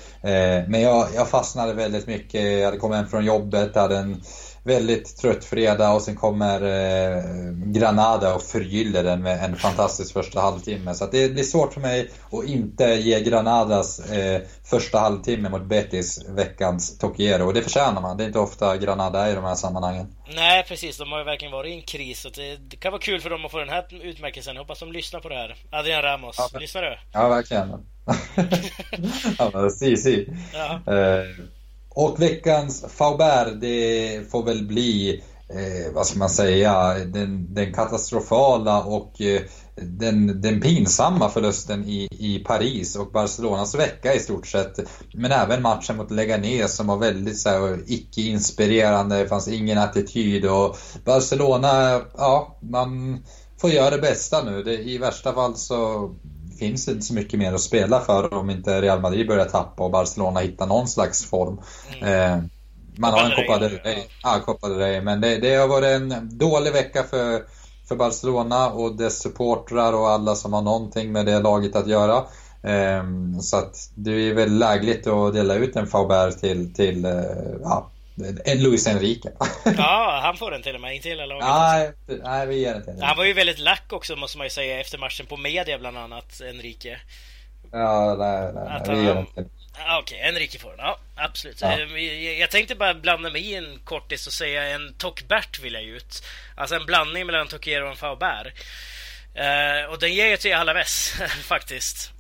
[0.68, 4.22] Men jag, jag fastnade väldigt mycket, jag hade kommit hem från jobbet, hade en
[4.64, 7.24] väldigt trött fredag och sen kommer eh,
[7.66, 10.94] Granada och förgyller den med en fantastisk första halvtimme.
[10.94, 16.26] Så det blir svårt för mig att inte ge Granadas eh, första halvtimme mot Betis
[16.30, 17.46] veckans Tokiero.
[17.46, 18.18] Och det förtjänar man.
[18.18, 20.16] Det är inte ofta Granada är i de här sammanhangen.
[20.36, 22.26] Nej precis, de har ju verkligen varit i en kris.
[22.26, 24.56] Och det, kan vara kul för dem att få den här utmärkelsen.
[24.56, 25.56] Jag hoppas de lyssnar på det här.
[25.72, 26.98] Adrian Ramos, ja, lyssnar du?
[27.14, 27.70] Ja, verkligen.
[29.38, 30.30] ja, men si, si.
[30.54, 30.94] Ja.
[30.94, 31.26] Eh,
[32.00, 38.84] och veckans Faubert, det får väl bli, eh, vad ska man säga, den, den katastrofala
[38.84, 39.42] och eh,
[39.76, 44.80] den, den pinsamma förlusten i, i Paris och Barcelonas vecka i stort sett.
[45.14, 50.46] Men även matchen mot Leganes som var väldigt så här, icke-inspirerande, det fanns ingen attityd
[50.46, 53.24] och Barcelona, ja, man
[53.62, 54.64] får göra det bästa nu.
[54.64, 56.10] Det, I värsta fall så
[56.60, 59.92] finns inte så mycket mer att spela för om inte Real Madrid börjar tappa och
[59.92, 61.62] Barcelona hittar någon slags form.
[62.02, 62.14] Mm.
[62.14, 62.44] Eh,
[62.98, 66.02] man har en Copa del Rey, ja, Copa del Rey men det, det har varit
[66.02, 67.44] en dålig vecka för,
[67.88, 72.18] för Barcelona och dess supportrar och alla som har någonting med det laget att göra.
[72.64, 73.04] Eh,
[73.42, 77.12] så att det är väl lägligt att dela ut en Faubert till, till eh,
[77.64, 77.92] ja,
[78.56, 79.32] Luis Enrique.
[79.78, 81.46] ja, han får den till och med, inte hela laget.
[81.48, 84.52] Nej, nej vi ger den till Han var ju väldigt lack också måste man ju
[84.52, 87.00] säga efter matchen på media bland annat, Enrique.
[87.72, 89.46] Ja, nej, nej, nej vi ger den till
[89.80, 90.80] Okej, okay, Enrique får den.
[90.80, 91.62] Ja, absolut.
[91.62, 91.80] Ja.
[91.80, 95.84] Eh, jag tänkte bara blanda mig i en kortis och säga en Tokbert vill jag
[95.84, 96.24] ut.
[96.56, 98.48] Alltså en blandning mellan Tokero och en Faubert.
[99.36, 102.12] Uh, och den ger jag till Alaves faktiskt.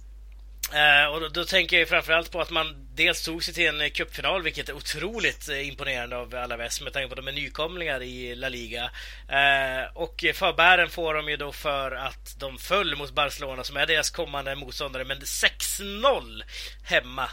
[0.73, 3.81] Uh, och då, då, tänker jag framförallt på att man dels tog sig till en
[3.81, 7.31] eh, cupfinal, vilket är otroligt eh, imponerande av Alaves med tanke på att de är
[7.31, 8.83] nykomlingar i La Liga.
[8.83, 13.85] Uh, och förbären får de ju då för att de föll mot Barcelona som är
[13.85, 16.43] deras kommande motståndare, men 6-0
[16.83, 17.29] hemma.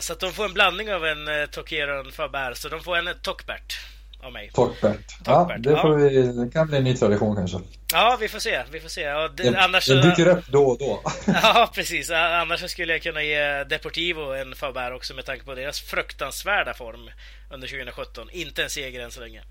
[0.00, 2.82] så att de får en blandning av en eh, Tokero och en Förbär, så de
[2.82, 3.78] får en Tokbert
[4.24, 4.50] av mig.
[4.54, 5.16] Talkbert.
[5.26, 7.58] Ja, det, får vi, det kan bli en ny tradition kanske.
[7.92, 8.62] Ja, vi får se.
[8.70, 9.00] Vi får se.
[9.00, 11.02] Ja, det, den, annars den dyker upp då och då.
[11.26, 12.10] ja, precis.
[12.10, 17.10] Annars skulle jag kunna ge Deportivo en Faber också med tanke på deras fruktansvärda form
[17.50, 18.30] under 2017.
[18.30, 19.42] Inte en seger än så länge.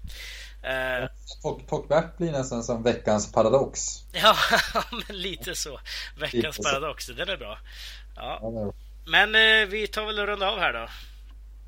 [0.64, 1.10] Uh,
[1.70, 3.80] Talkbert blir nästan som veckans paradox.
[4.14, 4.36] Ja,
[5.08, 5.80] men lite så.
[6.20, 7.14] Veckans lite paradox, så.
[7.14, 7.58] den är bra.
[8.16, 8.74] Ja.
[9.06, 10.88] Men eh, vi tar väl och runda av här då.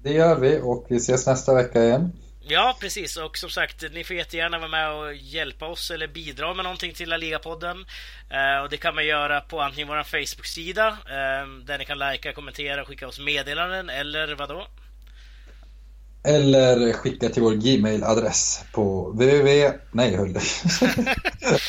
[0.04, 2.12] Det gör vi och vi ses nästa vecka igen.
[2.48, 3.18] Ja, precis.
[3.18, 6.94] Och som sagt, ni får jättegärna vara med och hjälpa oss eller bidra med någonting
[6.94, 7.86] till La Liga-podden.
[8.30, 12.34] Eh, och det kan man göra på antingen vår Facebook-sida, eh, där ni kan likea,
[12.34, 14.68] kommentera och skicka oss meddelanden, eller vad då?
[16.24, 19.72] Eller skicka till vår Gmail-adress på www...
[19.92, 20.34] Nej, höll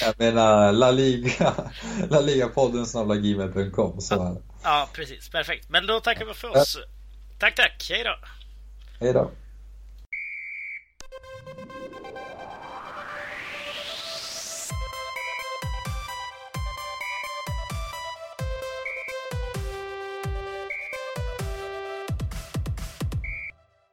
[0.02, 1.54] Jag menar La Liga,
[2.10, 3.98] La Liga-podden gmail.com.
[4.10, 5.28] Ja, ja, precis.
[5.28, 5.68] Perfekt.
[5.68, 6.78] Men då tackar vi för oss.
[7.38, 7.86] Tack, tack.
[7.90, 8.18] Hej då.
[9.00, 9.30] Hej då.